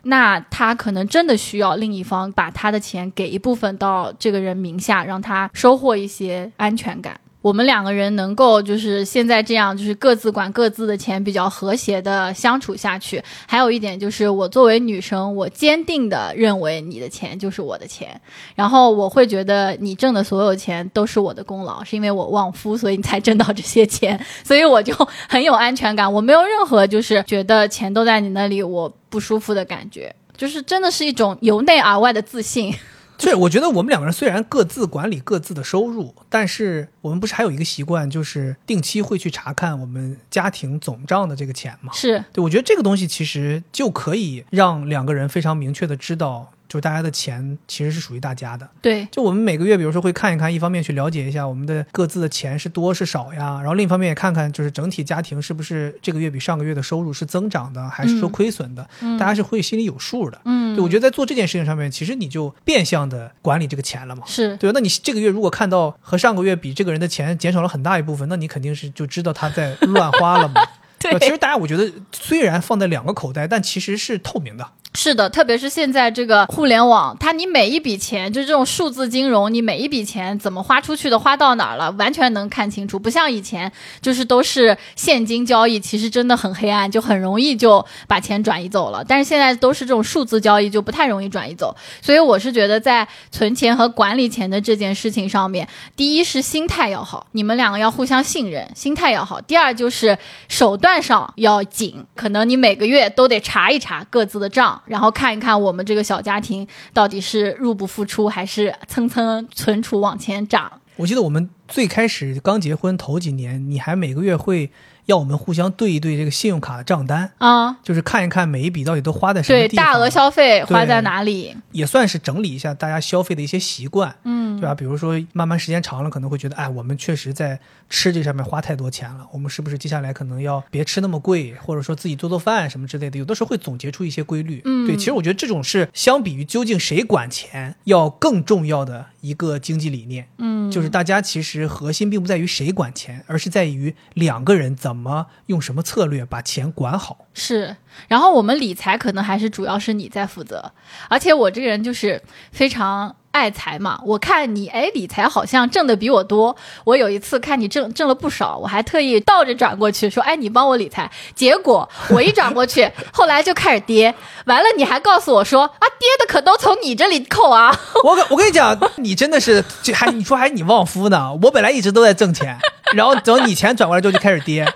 [0.05, 7.19] 那他可能真的需要另一方把他的钱给一部分到这个人名下，让他收获一些安全感。
[7.45, 13.23] 我们两个人能够就是现在这样，就是各自管各自的钱，比较和谐的相处下去。
[13.47, 18.19] 还有一点就是，我作为女生，我坚定的认为你的钱就是我的钱，
[18.55, 24.95] 然后我会觉得你挣的所有钱都是我的功劳，是因为我旺夫，所以你才挣到这些钱，所以我就
[25.29, 26.11] 很有安全感。
[26.11, 32.75] 我没有任何就是觉得钱都在你那里我不舒服的感觉，就是真的是一种由内而外的自信。
[33.17, 41.93] 对，我觉得我们两个人虽然各自管理各自的收入，但是我们不是还有一个习惯，就是定期会去查看我们家庭总账的这个钱吗？
[41.95, 48.69] 是对，我觉得这个东西其实就可以让两个人非常明确的知道，就是大家的钱其实是属于大家的。
[48.83, 58.85] 对，就我们每个月，比如说会看一看，一方面去了解一下我们的各自的钱是多是少呀，然后另一方面也看看就是整体家庭是不是这个月比上个月的收入是增长的，还是说嗯亏损的，
[59.17, 60.41] 大家是会心里有数的。
[60.47, 64.25] 嗯，对，我觉得在做这件事情上面，其实你就变相的管理这个钱了嘛。
[64.27, 64.73] 是对吧？
[64.75, 70.61] 那你这个月如果看到和上个月比，这个人的钱减少了很大一部分，那你肯定是就知道他在乱花了嘛。
[71.05, 74.67] 对其实大家我觉得虽然放在两个口袋，但其实是透明的。
[74.97, 82.97] 是的，特别是现在这个互联网，它你每一笔钱，就这种数字金融，你每一笔钱怎么花出去的，花到哪儿了，完全能看清楚。
[82.97, 83.71] 不像以前，
[84.01, 89.05] 就是都是现金交易，其实真的很黑暗，就很容易就把钱转移走了。
[89.07, 91.75] 但是现在都是这种数字交易，就不太容易转移走。
[92.01, 99.41] 所以我是觉得，在存钱和管理钱的这件事情上面，第一是心态要好，你们两个要互相信任，心态要好。
[99.41, 100.17] 第二就是
[100.49, 110.71] 手段上要紧，可能你每个月都得查一查各自的账，然后看一看我们这个小家庭到底是入不敷出，还是蹭蹭存储往前涨。
[110.97, 114.71] 我记得我们最开始刚结婚头几年，你还每个月会
[115.07, 121.55] 要我们互相对一对这个信用卡的账单，啊、就是看一看每一笔到底都花在什么，地方，对大额消费花在哪里？
[121.73, 124.75] 也算是整理一下大家消费的一些习惯，嗯，对吧？
[124.75, 127.59] 比如说慢慢时间长了，可能会觉得，哎，我们确实在
[127.91, 133.19] 吃这上面花太多钱了，我们是不是接下来可能要别吃那么贵，或者说自己做做饭什么之类的？
[133.19, 134.63] 有的时候会总结出一些规律。
[134.65, 140.29] 嗯对，其实我觉得这种是相比于究竟谁管钱要更重要的一个经济理念。
[140.37, 147.27] 嗯，就是大家其实核心并不在于谁管钱，而是在于两个人怎么用什么策略把钱管好。
[147.33, 150.73] 是，然后我们理财可能还是主要是你在负责，
[151.09, 152.23] 而且我这个人就是
[152.53, 153.99] 非常爱财嘛。
[154.07, 164.15] 我看你哎理财好像挣的比我多，我有一次看你挣挣了不少，我还特意倒着转过去说哎你帮我理财，结果我一转过去， 后来就开始跌，
[164.47, 171.33] 完了你还告诉我说啊跌的可都从你这里扣啊，我我跟你讲，你真的是这还你说还你旺夫呢？
[171.43, 172.57] 我本来一直都在挣钱，
[172.95, 174.73] 然后等你钱转过来之后就开始跌，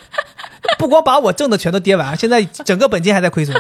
[0.79, 3.57] 不光把我挣的全都跌完，现在整个本金还在亏损。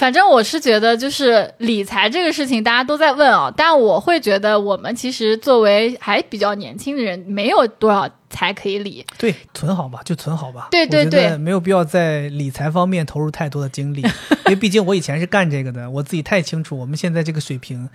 [0.00, 9.04] 反正我是觉得，就是理财这个事情，大家都在问啊，但我会觉得，我们其实作为还比较年轻的人，没有多少财可以理。
[9.18, 10.68] 对，存好吧，就存好吧。
[10.70, 14.00] 对对对没有必要在理财方面投入太多的精力，
[14.48, 17.86] 因为毕竟我以前是干这个的，我自己太清楚我们现在这个水平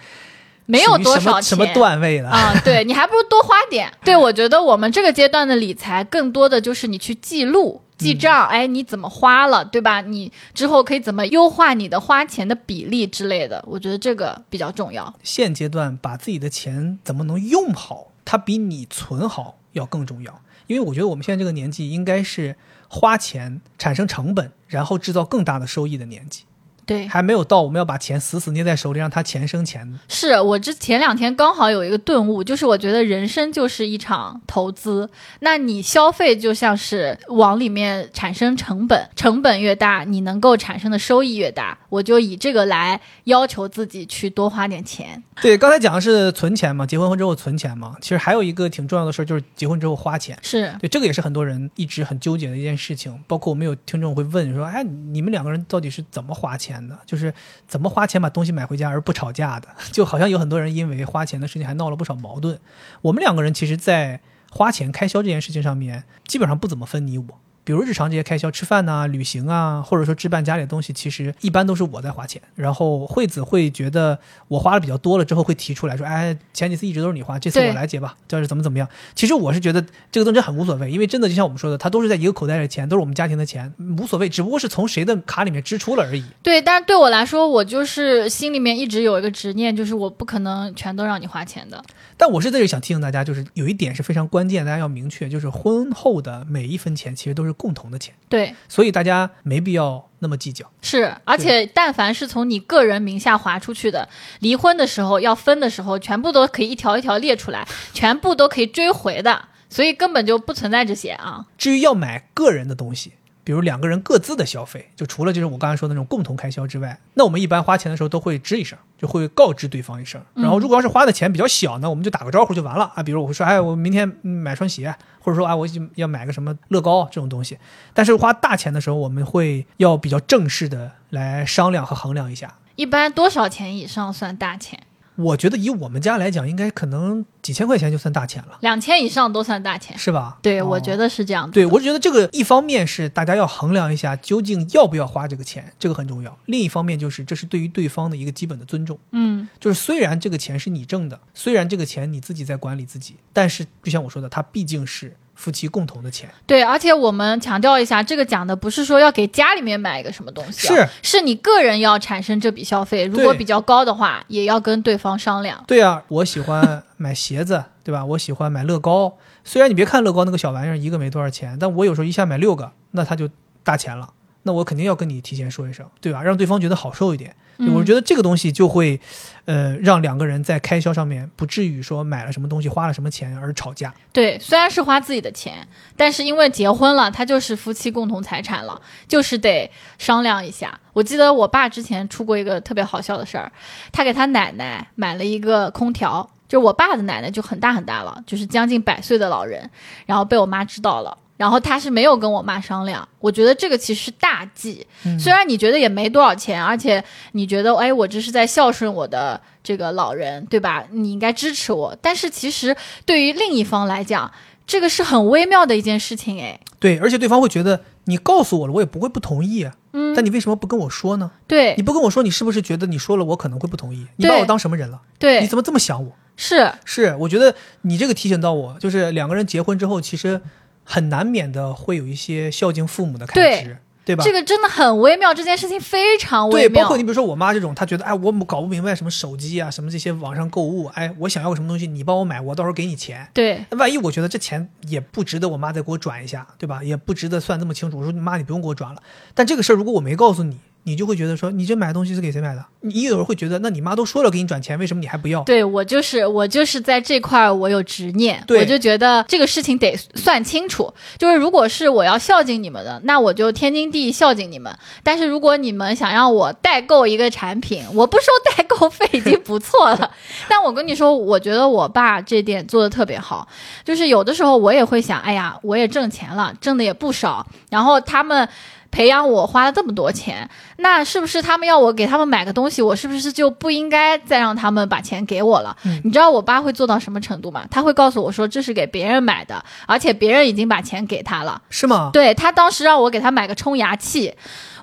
[0.66, 2.30] 没有多少钱什么段位了。
[2.30, 3.91] 啊、 对你还不如多花点。
[4.03, 10.01] 对我觉得我们这个阶段的理财，更多的就是你去记录，记账，哎，你怎么花了，对吧？
[10.01, 13.63] 你之后可以怎么优化你的花钱的比例之类的？
[13.68, 15.13] 我觉得这个比较重要。
[15.24, 20.41] 现阶段把自己的钱怎么能用好，它比你存好要更重要。
[20.68, 22.55] 因为我觉得我们现在这个年纪应该是
[22.88, 26.43] 花钱产生成本，然后制造更大的收益的年纪。
[26.86, 30.00] 对，还没有到我们要把钱死死捏在手里，让它钱生钱呢。
[30.08, 35.10] 是我之前两天刚好有一个顿悟，就是我觉得人生就是一场投资，
[35.40, 41.78] 那你消费就像是往里面产生成本，成本越大，你能够产生的收益越大。
[41.90, 45.24] 我就以这个来要求自己去多花点钱。
[45.42, 47.96] 对，刚才讲的是存钱嘛，结婚后之后存钱嘛。
[48.02, 50.38] 其实还有一个挺重要的事儿，就是结婚之后花钱。
[50.42, 53.18] 是对，这个也是很多人一直很纠结的一件事情。
[53.28, 56.74] 包括我们有听众会问说：“哎，你们两个人到底是怎么花钱
[57.05, 57.34] 就是
[57.67, 59.67] 怎么花钱把东西买回家而不吵架的？
[59.91, 62.59] 就好像有很多人因为花钱的事情还闹了不少矛盾。
[63.01, 64.21] 我们两个人其实，在
[64.51, 67.26] 花钱开销这件事情上面，基本上不怎么分你我。
[67.66, 72.41] 比如日常这些开销，吃饭呐、旅行啊，或者说置办家里的东西，其实一般都是我在花钱。
[72.55, 86.24] 然后惠子会觉得我花的比较多了之后，会提出来说：“哎，前几次一直都是你花，这次我来结吧，就是怎么怎么样。”其实我是觉得这个东西很无所谓，因为真的就像我们说的，它都是在一个口袋里的钱，都是我们家庭的钱，无所谓，只不过是从谁的卡里面支出了而已。
[86.43, 91.84] 对，但是对我来说，我就是心里面一直有一个执念，就是我不可能全都让你花钱的。
[92.18, 100.70] 但我是在这里想提醒大家，就是有一点是非常关键，大家要明确，就是婚后的每一分钱其实都是共同的钱，对，所以大家没必要那么计较。
[100.82, 104.08] 是，而且但凡是从你个人名下划出去的，
[104.39, 111.45] 离婚的时候要分的时候，全部都可以一条一条列出来， 全部都可以追回的，所以根本就不存在这些啊。
[111.58, 113.14] 至于要买个人的东西，
[113.46, 120.20] 比如两个人各自的消费，就除了就是我刚才说的那种共同开销之外，那我们一般花钱的时候都会吱一声，就会告知对方一声。
[120.34, 123.04] 然后如果要是花的钱比较小呢，我们就打个招呼就完了啊。
[123.04, 127.58] 比如我会说，哎，我明天嗯买双鞋，或者说啊，我要买个什么乐高这种东西。
[127.93, 132.56] 但是花大钱的时候，我们会要比较正式的来商量和衡量一下。
[132.76, 134.80] 一般多少钱以上算大钱？
[135.16, 139.97] 我觉得以我们家来讲，应该可能几千块钱就算大钱了，两千以上都算大钱。
[139.97, 140.38] 是吧？
[140.41, 141.53] 对，哦我觉得是这样的。
[141.53, 148.99] 对，我是觉得这个一方面是大家要衡量一下究竟要不要花这个钱，这个很重要；另一方面就是这是对于对方的一个基本的尊重。
[149.11, 156.30] 嗯，就是虽然这个钱是你挣的，虽然这个钱你自己在管理自己，但是就像我说的，它毕竟是夫妻共同的钱。
[156.48, 160.74] 对，而且我们强调一下，这个讲的不是说要给家里面买一个什么东西、啊，
[161.04, 165.64] 是是你个人要产生这笔消费，如果比较高的话，也要跟对方商量。
[165.68, 168.04] 对啊，我喜欢买鞋子，对吧？
[168.06, 169.18] 我喜欢买乐高。
[169.44, 173.30] 虽然你别看乐高那个小玩意儿一个没多少钱，但我有时候一下买六个，那他就
[173.64, 174.10] 大钱了。
[174.44, 176.24] 那我肯定要跟你提前说一声，对吧？
[176.24, 177.36] 让对方觉得好受一点。
[177.58, 179.00] 对我嗯觉得这个东西就会，
[179.46, 183.93] 呃，让两个人在开销上面不至于说买了什么东西花了什么钱而吵架。
[184.12, 190.80] 对，虽然是花自己的钱，但是因为结婚了，他就是夫妻共同财产了，就是得商量一下。
[190.93, 193.52] 我记得我爸之前出过一个特别好笑的事儿，
[193.91, 199.70] 他给他奶奶买了一个空调，就我爸的奶奶就很大很大了，就是将近百岁的老人，
[200.06, 201.18] 然后被我妈知道了。
[201.38, 204.86] 然后他是没有跟我妈商量，我觉得这个其实是大忌。
[205.06, 210.86] 嗯虽然你觉得也没多少钱，而且你觉得哎，我这是在孝顺我的这个老人，对吧？
[210.92, 211.98] 你应该支持我。
[212.02, 212.76] 但是其实
[213.06, 214.32] 对于另一方来讲，
[214.66, 219.74] 这个是很微妙的一件事情，哎，对，而且对方会觉得你告诉我了，我也不会不同意啊。
[219.94, 221.32] 嗯，但你为什么不跟我说呢？
[221.48, 224.06] 对你不跟我说，你是不是觉得你说了我可能会不同意？
[224.18, 225.02] 你把我当什么人了？
[225.20, 226.12] 对你，怎么这么想我？
[226.38, 230.42] 是是，我觉得你这个提醒到我，就是两个人结婚之后，其实
[230.86, 234.24] 很难免的会有一些孝敬父母的开支，对吧？
[234.24, 236.74] 这个真的很微妙，这件事情非常对，微妙。
[236.76, 243.28] 对包括你比如说我妈这种，她觉得哎，我搞不明白什么手机啊，什么这些网上购物，哎，我想要个什么东西，你帮我买，我到时候给你钱。
[243.34, 246.84] 对万一我觉得这钱也不值得我妈再给我转一下，对吧？
[246.84, 247.98] 也不值得算这么清楚。
[247.98, 249.02] 我说妈，你不用给我转了。
[249.34, 252.64] 但这个事儿如果我没告诉你，你就会觉得说你这买东西是给谁买的？
[252.82, 255.42] 你有人会觉得，那你妈都说了给你转钱，为什么你还不要？
[255.42, 260.94] 对，我就是我就是在这块儿我有执念，我就觉得这个事情得算清楚。
[261.18, 264.72] 就是如果是我要孝敬你们的，那我就天经地义孝敬你们。
[265.02, 268.26] 但是如果你们想让我代购一个产品，我不收
[268.56, 270.12] 代购费已经不错了。
[270.48, 273.48] 但我跟你说，我觉得我爸这点做的特别好，
[273.84, 278.48] 就是有的时候我也会想，哎呀，我也挣钱了，挣的也不少，然后他们。
[278.96, 285.76] 培养我花了这么多钱，那是不是他们要我给他们买个东西，我是不是就不应该再让他们把钱给我了？
[285.84, 287.66] 嗯你知道我爸会做到什么程度吗？
[287.70, 291.62] 他会告诉我说这是给别人买的，而且别人已经把钱给他了。
[291.70, 292.10] 是吗？
[292.14, 294.34] 对他当时让我给他买个冲牙器，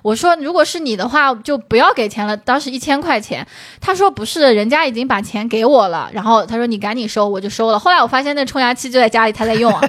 [0.03, 3.45] 我说如果是你的话就不要给钱了，当时一千块钱。
[3.81, 7.79] 他说不是，人家已经把钱给我了，然后他说你赶紧收，我就收了。
[7.79, 9.81] 后来我发现那冲牙器就在家里他在用啊，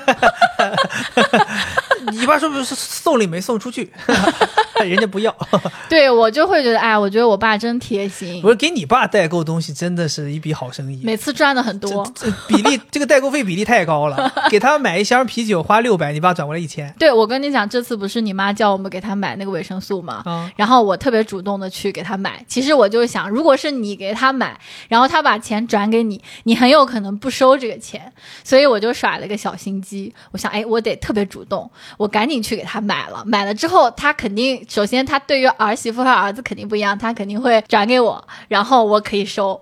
[2.13, 3.93] 你爸说不是送礼没送出去，
[4.81, 5.35] 人家不要。
[5.89, 11.01] 对我就会觉得，哎，我觉得我爸真贴心我，说给你爸代购东西真的是一笔好生意。
[11.05, 12.05] 每次赚的很多。
[12.15, 14.33] 这比例，这个代购费比例太高了。
[14.51, 20.23] 给他买一箱啤酒花六百，你爸转过来一千对，我跟你讲，这次不是你妈叫我们给他买那个维生素吗？
[20.27, 20.51] 啊！
[20.55, 22.45] 然后我特别主动的去给他买。
[22.47, 24.57] 其实我就想，如果是你给他买，
[24.89, 28.13] 然后他把钱转给你，你很有可能不收这个钱。
[28.45, 33.25] 所以我就耍了个小心机，我想，哎，我得特别主动，我赶紧去给他买了。
[33.27, 39.61] 买了之后，他肯定首先他对于儿媳妇和儿子肯定不一样，他肯定会转给我，然后我可以收。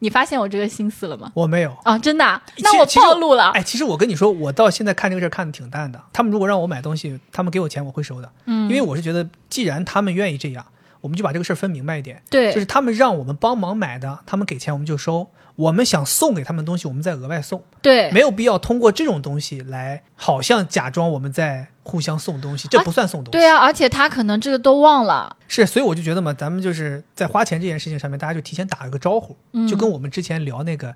[0.00, 1.30] 你发现我这个心思了吗？
[1.34, 1.74] 我没有。
[1.84, 3.50] 啊，真的啊、那我暴露了。
[3.50, 6.02] 哎，其实我跟你说，我到现在看这个事儿看的挺淡的。
[6.12, 8.30] 他们如果让我买东西，他们给我钱，我会收的。
[8.46, 10.66] 嗯，因为我是觉得，既然他们愿意这样，
[11.00, 12.22] 我们就把这个事儿分明白一点。
[12.28, 15.30] 对，就是他们让我们帮忙买的，他们给钱我们就收。
[15.60, 23.32] 我们想送给他们东西，我们再额外送，对，没有必要通过这种东西来，好像假装我们在互相送东西，这不算送东西。
[23.32, 25.36] 对啊，而且他可能这个都忘了。
[25.48, 30.94] 是，所以我就觉得嘛，咱们就是在花钱这件事情上面，大家就提前打个招呼，嗯就跟我们之前聊那个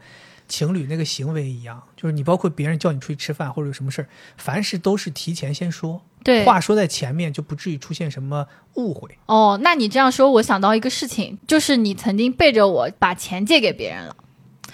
[0.49, 4.09] 情侣那个行为一样，就是你包括别人叫你出去吃饭或者有什么事儿，
[4.39, 8.47] 凡事都是提前先说，对，话说在前面，就不至于出现什么
[8.77, 9.11] 误会。
[9.27, 14.17] 哦，那你这样说，我想到一个事情，就是你曾经背着我把钱借给别人了，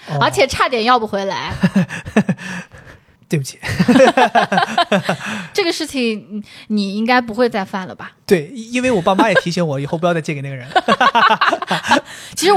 [0.09, 1.51] 哦而且差点要不回来。
[3.29, 3.57] 对不起，
[5.53, 8.11] 这个事情嗯你应该不会再犯了吧？
[8.27, 10.67] 对，因为我爸妈也提醒我以后不要再借给那个人。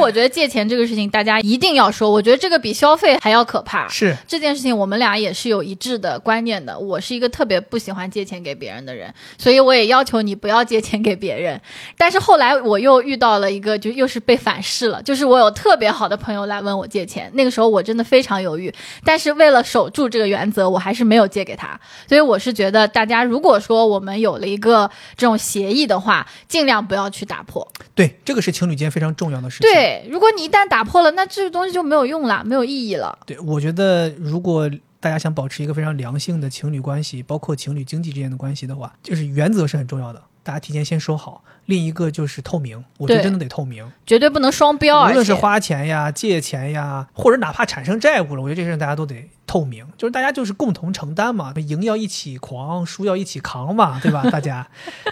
[0.04, 3.88] 我觉得借钱这个事情，大家一定要说，我觉得这个比消费还要可怕。
[3.88, 6.78] 是，这件事情我们俩也是有一致的观念的。
[6.78, 11.58] 我是一个特别不喜欢借钱给别人的人，所以我也要求你不要借钱给别人。
[11.96, 18.72] 但是后来我又遇到了一个，就又是被反噬了，就是我有特别好的朋友来问我借钱，那个时候我真的非常犹豫，
[19.04, 21.80] 但是为了守住这个原则，我还是没有借给他。
[22.06, 27.66] 所以我是觉得，大家如果说我们有了一个这种协议的话，尽量不要去打破。
[27.94, 29.70] 对，这个是情侣间非常重要的事情。
[29.70, 33.18] 对，如果你一旦打破了，那这个东西就没有用了，没有意义了。
[33.26, 34.70] 对，我觉得如果
[35.00, 41.44] 大家想保持一个非常良性的情侣关系，包括情侣经济之间的关系的话，就是原则是很重要的，大家提前先说好。
[41.66, 54.22] 另一个就是透明，我觉得真的得透明，绝对不能双标，无论是花钱呀、借钱呀，或者哪怕产生债务了，我觉得这事情大家都得透明，就是大家就是共同承担嘛，赢要一起狂，输要一起扛嘛，对吧？
[54.30, 54.66] 大家，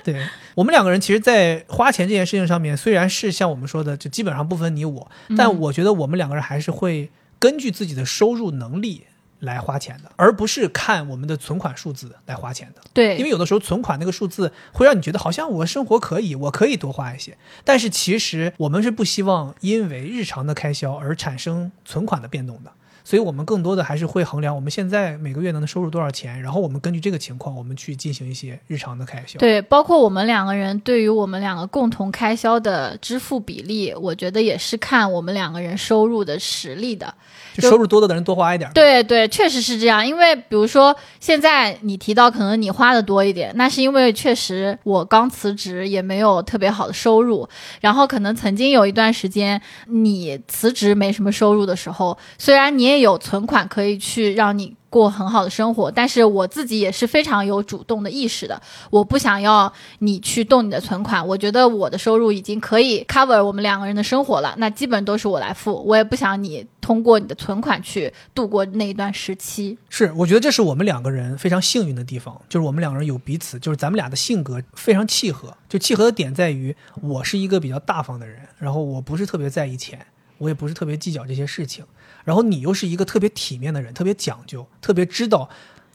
[0.04, 0.26] 对。
[0.54, 9.04] 我们两个人，其实，在花钱这件事情上面，虽然是像我们说的，就基本上不分你我，但嗯我觉得我们两个人还是会根据自己的收入能力。
[9.42, 12.80] 来花钱的，而不是看我们的存款数字来花钱的。
[12.92, 22.72] 对，因为有的时候存款那个数字会让你觉得好像我生活可以，我可以多花一些，但是其实我们是不希望因为日常的开销而产生存款的变动的。
[23.04, 29.40] 所以我们更多的还是会衡量我们现在每个月能收入多少钱，然后我们根据这个情况，我们去进行一些日常的开销。
[29.40, 37.12] 对，包括我们两个人对于我们两个共同开销的支付比例，我觉得也是看我们两个人收入的实力的。
[37.54, 38.70] 就收入多的人多花一点。
[38.74, 40.06] 对对，确实是这样。
[40.06, 47.48] 因为比如说，现在你提到可能你花的多一点，那是因为确实我刚辞职，也没有特别好的收入。
[47.80, 54.76] 然后可能曾经有一段时间，你辞职没什么收入的时候，虽然你也有存款可以去让你。
[54.92, 58.60] 过很好的生活，但是我自己也是非常有主动的意识的。
[58.90, 65.82] 我不想要你去动你的存款，我觉得我的收入已经可以 cover 我们两个人的生活了，那基本都是我来付。
[65.86, 69.78] 我也不想你通过你的存款去度过那一段时期。
[69.88, 75.56] 是，我觉得这是我们两个人非常幸运的地方，就是我们两个人有彼此，就是咱们俩的性格非常契合。
[75.70, 80.04] 就契合的点在于，我是一个比较大方的人，然后我不是特别在意钱，
[80.36, 81.82] 我也不是特别计较这些事情。
[82.24, 85.48] 然后你又是一个特别体面的人，特别讲究，特别知道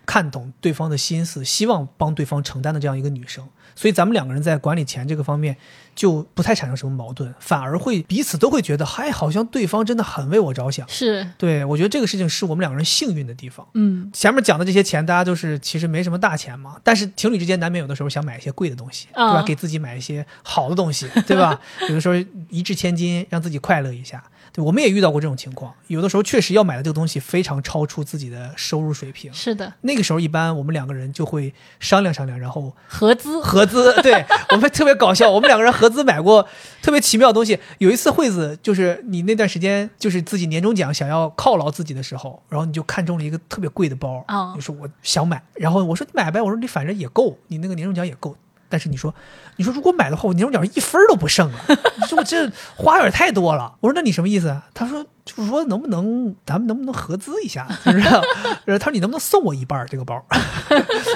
[0.05, 3.47] 看懂对方的心思，希望帮对方承担的这样一个女生。
[3.75, 5.55] 所以咱们两个人在管理钱这个方面
[5.97, 10.87] 就不太产生什么矛盾，反而会彼此都会觉得，嗨，好像对方真的很为我着想。
[10.87, 13.67] 是，对我觉得这个事情是我们两个人幸运的地方。
[13.73, 19.43] 嗯，前面讲的这些钱，大家都是其实没什么大钱嘛，但是情侣之间难免有的时候想买一些贵的东西，嗯对吧？
[19.43, 21.59] 给自己买一些好的东西， 对吧？
[21.89, 22.13] 有的时候
[22.49, 24.23] 一掷千金，让自己快乐一下。
[24.53, 29.33] 对，我们也遇到过这种情况，有的时候确实要买的这个东西非常超出自己的收入水平。
[29.33, 33.93] 是的，那个时候，一般我们两个人就会商量商量，然后合资，合资。
[34.01, 36.47] 对我们特别搞笑，我们两个人合资买过
[36.81, 37.59] 特别奇妙的东西。
[37.77, 48.35] 有一次惠子，就是你那段时间就是自己年终奖想要犒劳自己的时候，然后你就看中了一个特别贵的包，嗯你说我想买，然后我说你买呗，我说你反正也够，你那个年终奖也够。
[48.69, 49.15] 但是你说，
[49.55, 51.59] 你说如果买的话，我年终奖一分都不剩啊！
[51.69, 53.73] 你说我这花有点太多了。
[53.79, 54.67] 我说那你什么意思啊？
[54.73, 58.09] 他说就是说能不能咱们能不能合资一下，是不是？
[58.79, 60.23] 他说你能不能送我一半这个包？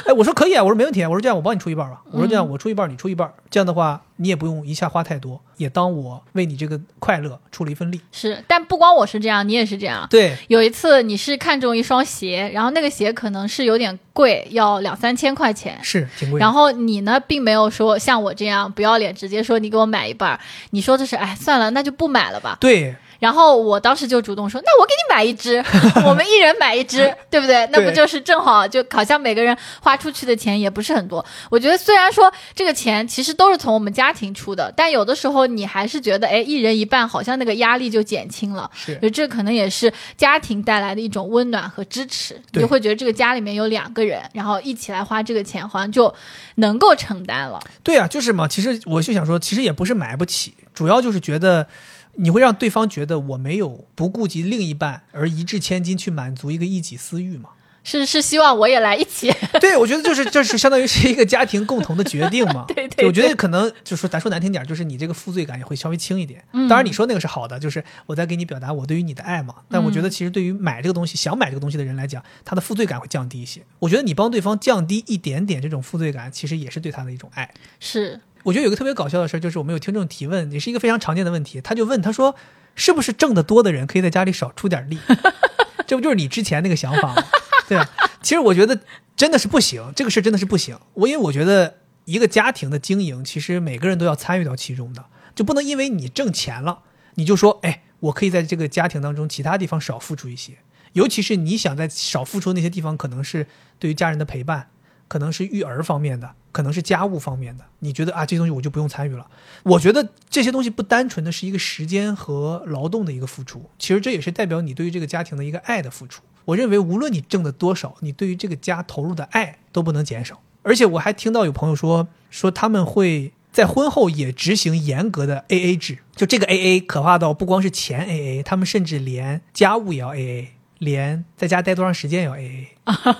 [0.05, 7.99] 哎，我说可以啊，我说没问题啊，我说这样我帮你出一半吧，我说这样我出一半，你出一半，这样的话你也不用一下花太多，也当我为你这个快乐出了一份力。
[8.11, 10.05] 是，但不光我是这样，你也是这样。
[10.09, 15.79] 对，有一次你是看中一双鞋，然后那个鞋可能是有点贵，要两三千块钱。
[15.83, 16.39] 是挺贵。
[16.39, 20.39] 然后你呢，并没有说像我这样不要脸，直接说你给我买一半。
[20.71, 22.57] 你说的是，哎，算了，那就不买了吧。
[22.59, 25.63] 对，然后我当时就主动说，那我给你买一只，
[26.07, 27.69] 我们一人买一只， 对不对？
[27.71, 31.23] 那不就是正好就好像每个人花出去的钱也不是很多。
[31.51, 38.67] 我觉得虽然说这个钱其实都是从我们家庭出的，但有的时候你还是觉得，哎，一人一半，好像那个压力就减轻了。
[38.73, 46.11] 是就这可能也是家庭带来的一种温暖和支持，你就会觉得这个家里面有两个人，然后一起来花这个钱，好像就
[46.55, 47.59] 能够承担了。
[47.83, 48.47] 对啊，就是嘛。
[48.47, 51.67] 其实我就想说，其实也不是买不起，主要就是觉得
[52.15, 57.49] 你会让对方觉得我没有不顾及另一半而一掷千金去满足一个一己私欲吗。
[57.83, 59.33] 是是，希望我也来一起。
[59.59, 62.63] 对，我觉得就是这是相当于是一个家庭共同的决定嘛。
[62.69, 66.43] 对对我觉得可能就是说咱说难听点，就是你这个负罪感也会稍微轻一点。
[66.53, 69.55] 嗯当然你说那个是好的，就是我在给你表达我对于你的爱嘛。
[69.67, 73.63] 但我觉得其实对于买这个东西、想买这个东西的人来讲，他的负罪感会降低一些。
[73.79, 77.51] 我觉得你帮对方降低一点点这种负罪感，其实也是对他的一种爱。
[77.79, 82.35] 是，我觉得有个特别搞笑的事儿，就是我们有听众提问，也是一个非常常见的问题，他就问他说，
[82.75, 84.97] 是不是挣得多的人可以在家里少出点力？
[85.87, 87.23] 这不就是你之前那个想法吗？
[87.67, 87.89] 对吧？
[88.21, 88.79] 其实我觉得
[89.15, 90.77] 真的是不行，这个事真的是不行。
[90.93, 95.05] 我因为我觉得一个家庭的经营，其实每个人都要参与到其中的，
[95.35, 96.79] 就不能因为你挣钱了，
[97.15, 100.53] 你就说，哎，我可以在这个家庭当中其他地方少付出一些。
[100.93, 103.47] 尤其是你想在少付出那些地方，可能是
[103.79, 104.69] 对于家人的陪伴，
[105.11, 107.65] 可能是育儿方面的，可能是家务方面的。
[107.79, 109.27] 你觉得啊，这些东西我就不用参与了。
[109.63, 116.21] 我觉得这些东西不单纯的是一个时间和劳动的一个付出，其实这也是代表你对于这个家庭的一个爱的付出。
[116.45, 120.39] 我认为，无论你挣的多少，你对于这个家投入的爱都不能减少。
[120.63, 130.47] 而且我还听到有朋友说，说他们会在婚后也执行严格的 AA 制，就这个 AA 可怕到不光是钱 AA，他们甚至连家务也要 AA。
[130.81, 132.67] 连在家待多长时间也要 AA，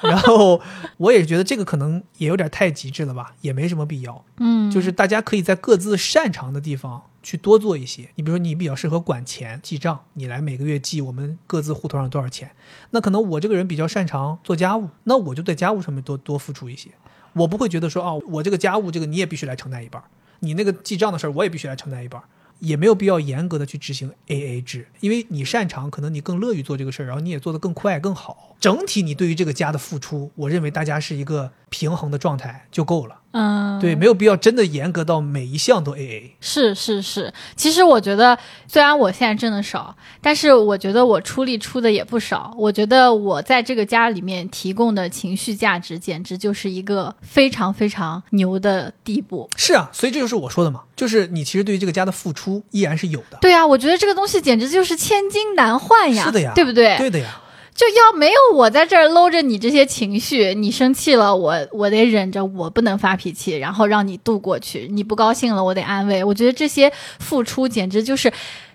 [0.02, 0.60] 然后
[0.98, 4.26] 我也觉得这个可能也有点太极致了吧，也没什么必要。
[4.38, 8.10] 嗯，就是大家可以在各自擅长的地方去多做一些。
[8.16, 12.50] 你比如说，你比较适合管钱、记账，你来每个月记我们各自户头上多少钱。
[12.90, 16.90] 那可能我这个人比较擅长做家务，那我就在家务上面多多付出一些。
[17.34, 20.02] 我不会觉得说，哦，我这个家务这个你也必须来承担一半，
[20.40, 22.26] 你那个记账的事儿我也必须来承担一半儿。
[22.62, 28.56] 也没有必要严格的去执行 A A 制，因为你擅长，可能你更乐于做这个事儿，然后你也做得更快更好。
[28.60, 33.16] 整体你对于这个家的付出，我认为大家是一个平衡的状态就够了。
[33.34, 36.36] 嗯，对，没有必要真的严格到每一项都 A A。
[36.42, 38.38] 是是是，其实我觉得，
[38.68, 42.54] 虽然我现在挣的少，但是我觉得我出力出的也不少。
[42.58, 49.50] 我觉得我在这个家里面提供的情绪价值，简直就是一个非常非常牛的地步。
[49.56, 53.38] 是啊，所以这就是我说的嘛，就是你其实对于这个家的付出依然是有的。
[53.40, 56.98] 对啊，我觉得这个东西简直就是千金难换呀，是的呀对不对？
[56.98, 57.40] 对的呀，
[57.74, 64.88] 就要没有我在这儿搂着你这些情绪，你生气了，我我得忍着，我不能发脾气，然后让你度过去。
[64.92, 66.24] 你不高兴了，我得安慰。
[66.24, 68.32] 我觉得这些付出简直就是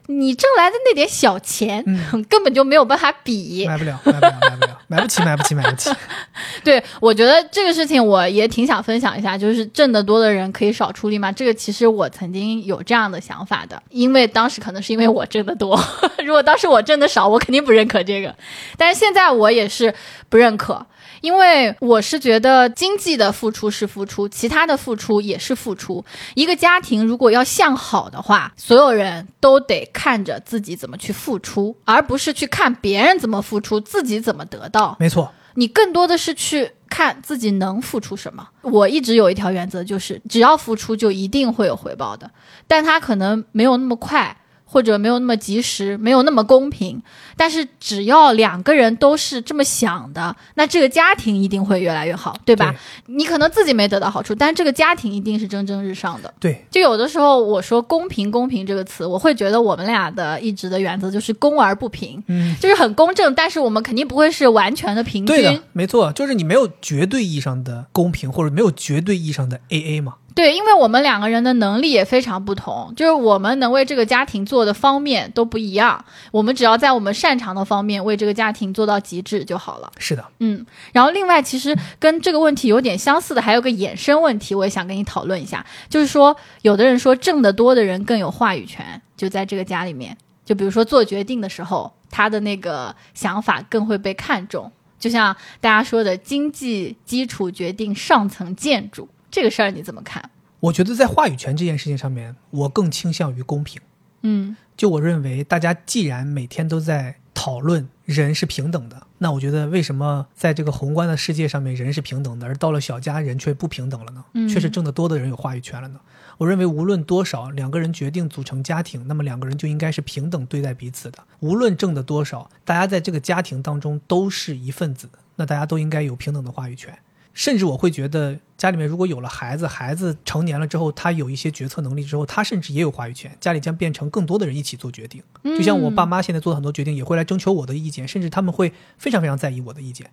[0.09, 3.67] 你挣来的那点小钱，嗯 根本就没有办法比。
[3.67, 5.91] 买不了，买不了，买不了，买不起，买不起，买不起。
[6.63, 11.31] 对，我觉得这个事情我也挺想分享一下，就是挣得多的人可以少出力嘛。
[11.33, 15.79] 这个其实我曾经有这样的想法的，因为当时可能是因为我挣得多，
[16.25, 18.35] 如果当时我挣得少，我肯定不认可这个。
[18.77, 19.93] 但是现在我也是
[20.29, 20.87] 不认可，
[21.21, 26.05] 因为我是觉得经济的付出是付出，其他的付出也是付出。
[26.35, 34.97] 一个家庭如果要向好的话，所有人都得看着自己怎么去付出，而不是去看别人怎么付出，自己怎么得到。
[35.01, 38.49] 没错，你更多的是去看自己能付出什么。
[38.63, 42.31] 我一直有一条原则，就是只要付出就一定会有回报的，
[42.67, 44.37] 但它可能没有那么快。
[44.69, 47.01] 或者没有那么及时，没有那么公平，
[47.37, 52.75] 但是只要两个人都是这么想的，那这个家庭一定会越来越好，对吧？
[53.07, 56.35] 你可能自己没得到好处，但这个家庭一定是蒸蒸日上的。
[56.41, 65.27] 对，就有的时候我说“公平”“公平”这个词，我会觉得我们俩的一直的原则就是公而不平，嗯，就是很公正，但是我们肯定不会是完全的平均。
[65.27, 70.15] 对的，没错，就是你没有绝对意义上的公平，或者没有绝对意义上的 A A 嘛。
[70.37, 76.05] 对，因为我们两个人的能力也非常不同，就是我们能为这个家庭做的方面都不一样。
[76.31, 79.91] 我们只要在我们擅长的方面为这个家庭做到极致就好了。
[79.97, 90.15] 是的，嗯，然后另外其实跟这个问题有点相似的，还有个衍生问题，我也想跟你讨论一下，就是说，有的人说挣得多的人更有话语权，就在这个家里面，
[90.45, 91.93] 就比如说做决定的时候。
[92.09, 94.71] 他的那个想法更会被看重。
[94.99, 100.31] 就像大家说的，经济基础决定上层建筑这个事儿，你怎么看？
[100.61, 103.79] 我觉得在话语权这件事情上面，我更倾向于公平。
[104.23, 114.25] 嗯就我认为，大家既然每天都在讨论人是平等的，那我觉得为什么在这个宏观的世界上面人是平等的，而到了小家人却不平等了呢？
[114.33, 116.01] 嗯确实挣得多的人有话语权了呢？
[116.39, 121.19] 我认为无论多少，两个人决定组成家庭，那么两个人就应该是平等对待彼此的。
[121.41, 126.99] 无论挣得多少，大家在这个家庭当中都是一份子，那大家都应该有平等的话语权。
[127.37, 135.23] 甚至我会觉得，家里面如果有了孩子，孩子成年了之后，他有一些决策能力之后，他甚至也有话语权，家里将变成更多的人一起做决定。
[135.45, 140.11] 就像我爸妈现在做的很多决定，也会来征求我的意见，甚至他们会非常非常在意我的意见。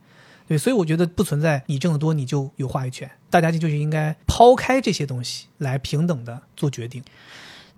[0.49, 7.01] 对，所以我觉得不存在你挣得多你就有话语权，大家就是应该抛开这些东西来平等的做决定。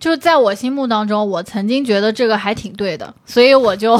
[0.00, 3.96] 就是在我心目当中，我曾经觉得这个还挺对的，所以我就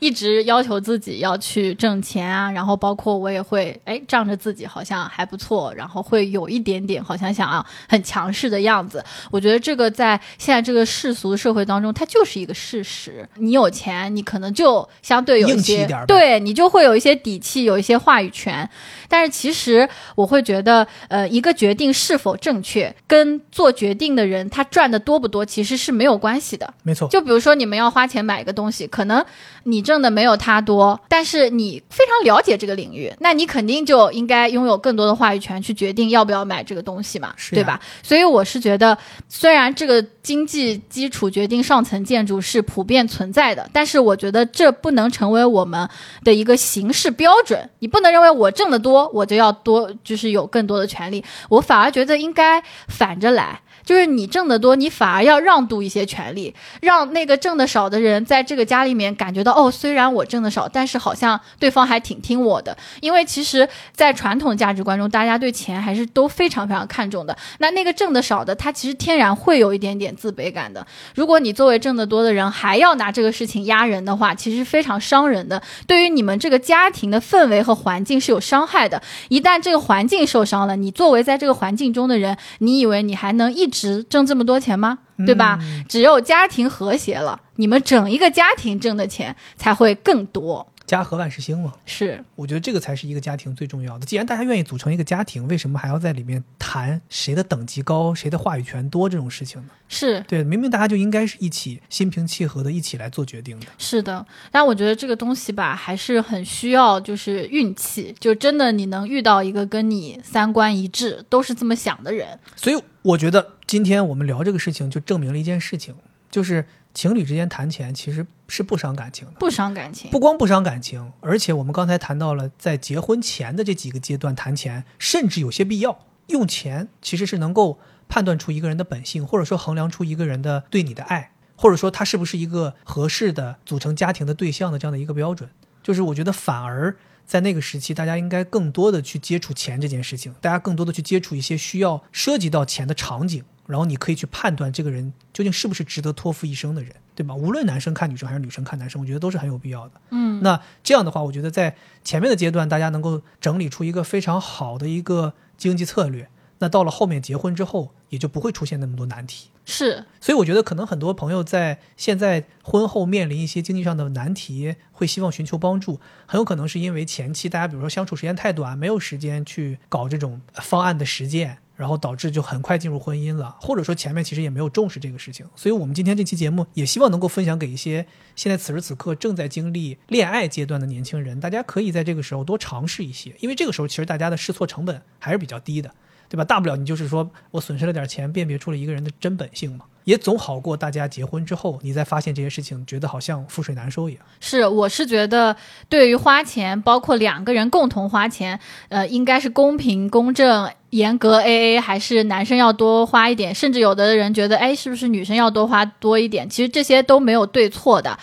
[0.00, 9.04] 一直要求自己要去挣钱啊，然后包括我也会哎仗着自己好像还不错，然后会有一点点好像想要很强势的样子。
[9.30, 13.28] 我觉得这个在现在这个世俗社会当中，它就是一个事实。
[13.36, 18.68] 你有钱，你可能就相对有一些一对你就会有一些底气，有一些话语权。
[19.08, 26.72] 但是其实我会觉得，呃，一个决定是否正确，跟做决定的人他赚的多不多其实是没有关系的。
[26.84, 29.24] 没错，就比如说你们要花钱买一个东西，可能
[29.64, 37.80] 你挣的没有他多，但是你非常了解这个领域，那你肯定就应该拥有更多的话语权去决定要不要买这个东西嘛，对吧？
[38.02, 38.96] 所以我是觉得，
[39.28, 45.88] 虽然这个经济基础决定上层建筑是普遍存在的，但是我觉得这不能成为我们
[46.24, 47.68] 的一个形式标准。
[47.80, 51.24] 你不能认为我挣得多，我就要多，就是有更多的权利。
[51.48, 53.60] 我反而觉得应该反着来。
[53.82, 62.76] 就是你挣得多，你反而要让渡一些权利，让那个挣得少的人在这个家里面感觉到，哦，虽然我挣得少，但是好像对方还挺听我的。
[63.00, 67.36] 因为其实，在传统价值观中，大家对钱还是都非常非常看重的。
[67.58, 70.86] 那那个挣得少的，他其实天然会有一点点自卑感的。
[71.14, 79.02] 如果你作为挣得多的人，还要拿这个事情压人的话，其实非常伤人的，对于你们这个家庭的氛围和环境是有伤害的。
[79.28, 84.98] 一旦这个环境受伤了，你作为在这个环境中的人，你以为你还能一直挣这么多钱吗？
[85.26, 85.58] 对吧？
[85.88, 90.66] 只有家庭和谐了，你们整一个家庭挣的钱才会更多。
[90.86, 91.72] 家和万事兴嘛。
[91.86, 94.04] 是，我觉得这个才是一个家庭最重要的。
[94.04, 99.68] 既然大家愿意组成一个家庭，为什么还要在里面谈谁的等级高、谁的话语权多这种事情呢？
[99.88, 103.66] 是，对，明明大家就应该是一起心平气和的一起来做决定的。
[103.78, 104.26] 是的。
[104.50, 112.36] 但我觉得这个东西吧，还是很需要就是运气，就真的你能遇到一个跟你三观一致、都是这么想的人。
[112.56, 115.94] 所以我觉得今天我们聊这个事情，就证明了一件事情，
[116.28, 119.34] 就是情侣之间谈钱其实是不伤感情的。
[119.38, 126.00] 不伤感情，不光不伤感情，而且我们刚才谈到了，在结婚前的这几个阶段谈钱，甚至有些必要。
[126.26, 127.78] 用钱其实是能够
[128.08, 135.48] 判断出一个人的本性，或者说衡量出一个人的对你的爱，或者说他是不是一个合适的组成家庭的对象的这样的一个标准。
[135.80, 147.34] 就是我觉得反而在那个时期，大家应该更多的去接触钱这件事情，大家更多的去接触一些需要涉及到钱的场景，然后你可以去判断这个人究竟是不是值得托付一生的人，对吧？
[147.34, 150.00] 无论男生看女生还是女生看男生，我觉得都是很有必要的。
[150.10, 156.28] 嗯，那这样的话，我觉得在前面的阶段，大家能够整理出一个非常好的一个经济策略。
[156.62, 159.48] 那到了后面结婚之后，也就不会出现那么多难题。
[159.64, 175.46] 是，所以我觉得，可能很多朋友在现在婚后面临一些经济上的难题，会希望寻求帮助，很有可能是因为前期大家比如说相处时间太短，没有时间去搞这种方案的实践，然后导致就很快进入婚姻了，或者说前面其实也没有重视这个事情。
[175.56, 185.90] 所以我们今天这期节目也希望能够分享给一些现在此时此刻正在经历恋爱阶段的年轻人，大家可以在这个时候多尝试一些，因为这个时候其实大家的试错成本还是比较低的。
[186.28, 186.44] 对吧？
[186.44, 194.22] 大不了你就是说我损失了点钱，辨别出了一个人的真本性嘛，也总好过大家结婚之后，你再发现这些事情，觉得好像覆水难收一样。
[194.40, 195.54] 是，我是觉得
[195.88, 198.58] 对于花钱，包括两个人共同花钱，
[198.88, 203.54] 呃，应该是公平、公正、严格 A A，还是男生要多花一点？
[203.54, 206.50] 甚至有的人觉得，哎，是不是女生要多花多一点？
[206.50, 208.18] 其实这些都没有对错的。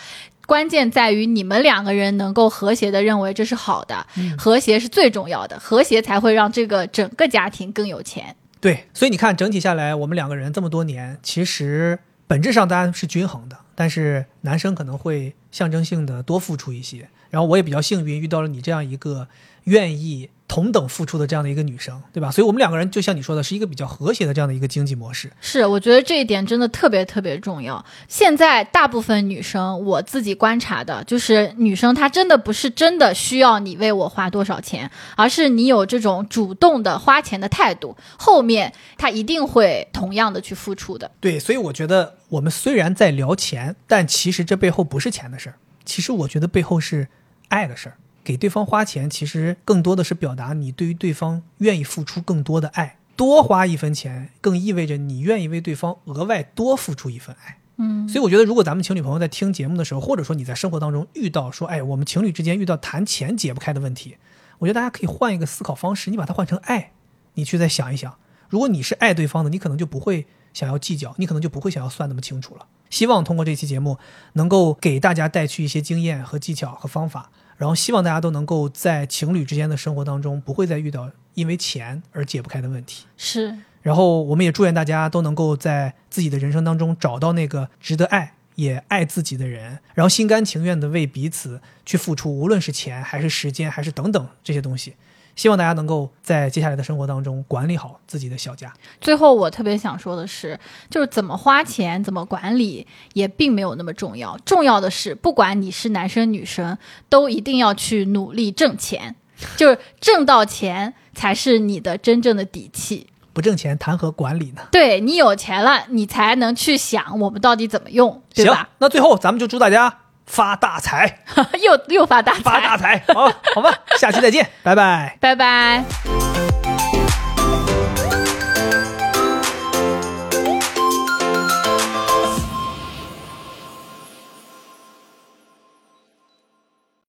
[0.46, 4.06] 关键在于你们两个人能够和谐的认为这是好的，
[4.36, 8.36] 和谐是最重要的，和谐才会让这个整个家庭更有钱。
[8.60, 17.08] 对，所以你看，整体下来，我们两个人这么多年，其实本质上大家是均衡的，但是男生可能会象征性的多付出一些。
[17.30, 19.28] 然后我也比较幸运，遇到了你这样一个
[19.68, 22.30] 愿意同等付出的这样的一个女生，对吧？
[22.30, 25.30] 所以我们两个人就像你说的，是一个比较和谐的这样的一个经济模式。
[25.42, 27.84] 是，我觉得这一点真的特别特别重要。
[28.08, 41.10] 现在大部分女生，我自己观察的就是，女生她真的不是真的需要你为我花多少钱，而是你有这种主动的花钱的态度，后面她一定会同样的去付出的。
[41.20, 47.08] 对，所以我觉得我们虽然在聊钱，但其实这背后不是钱的事儿，其实我觉得背后是
[47.48, 47.98] 爱的事儿。
[48.28, 52.98] 给对方花钱，其实更多的是表达你对于对方愿意付出更多的爱。
[53.16, 57.56] 多花一分钱，更意味着你愿意为对方额外多付出一份爱。
[57.78, 64.18] 嗯，所以我觉得，如果咱们情侣朋友在听节目的时候，或者说你在生活当中遇到说，哎，我们情侣之间遇到谈钱解不开的问题，
[64.58, 66.92] 我觉得大家可以换一个思考方式，你把它换成爱，
[67.32, 68.18] 你去再想一想，
[68.50, 72.66] 如果你是爱对方的，你可能就不会想要计较，你可能就不会想要算那么清楚了。
[72.90, 73.98] 希望通过这期节目，
[74.34, 83.04] 能够给大家带去一些经验和技巧和方法，然后希望大家都能够在情侣之间的生活当中，不会再遇到因为钱而解不开的问题。
[83.16, 94.94] 是，然后我们也祝愿大家都能够在自己的人生当中找到那个值得爱也爱自己的人，然后心甘情愿的为彼此去付出，无论是钱还是时间还是等等这些东西。
[95.38, 98.74] 希望大家能够在接下来的生活当中管理好自己的小家。
[99.00, 100.58] 最后，我特别想说的是，
[100.90, 104.36] 就是怎么花钱、怎么管理，也并没有那么重要。
[104.44, 106.76] 重要的是，不管你是男生女生，
[107.08, 109.14] 都一定要去努力挣钱，
[109.56, 113.06] 就是挣到钱才是你的真正的底气。
[113.32, 114.62] 不挣钱谈何管理呢？
[114.72, 121.18] 对你有钱了，你才能去想我们到底怎么用，对行吧？，那最后咱们就祝大家发大财，
[121.60, 123.02] 又又发大财，发大财。
[123.14, 125.16] 好，好吧，下期再见，拜拜。
[125.20, 125.82] 拜拜。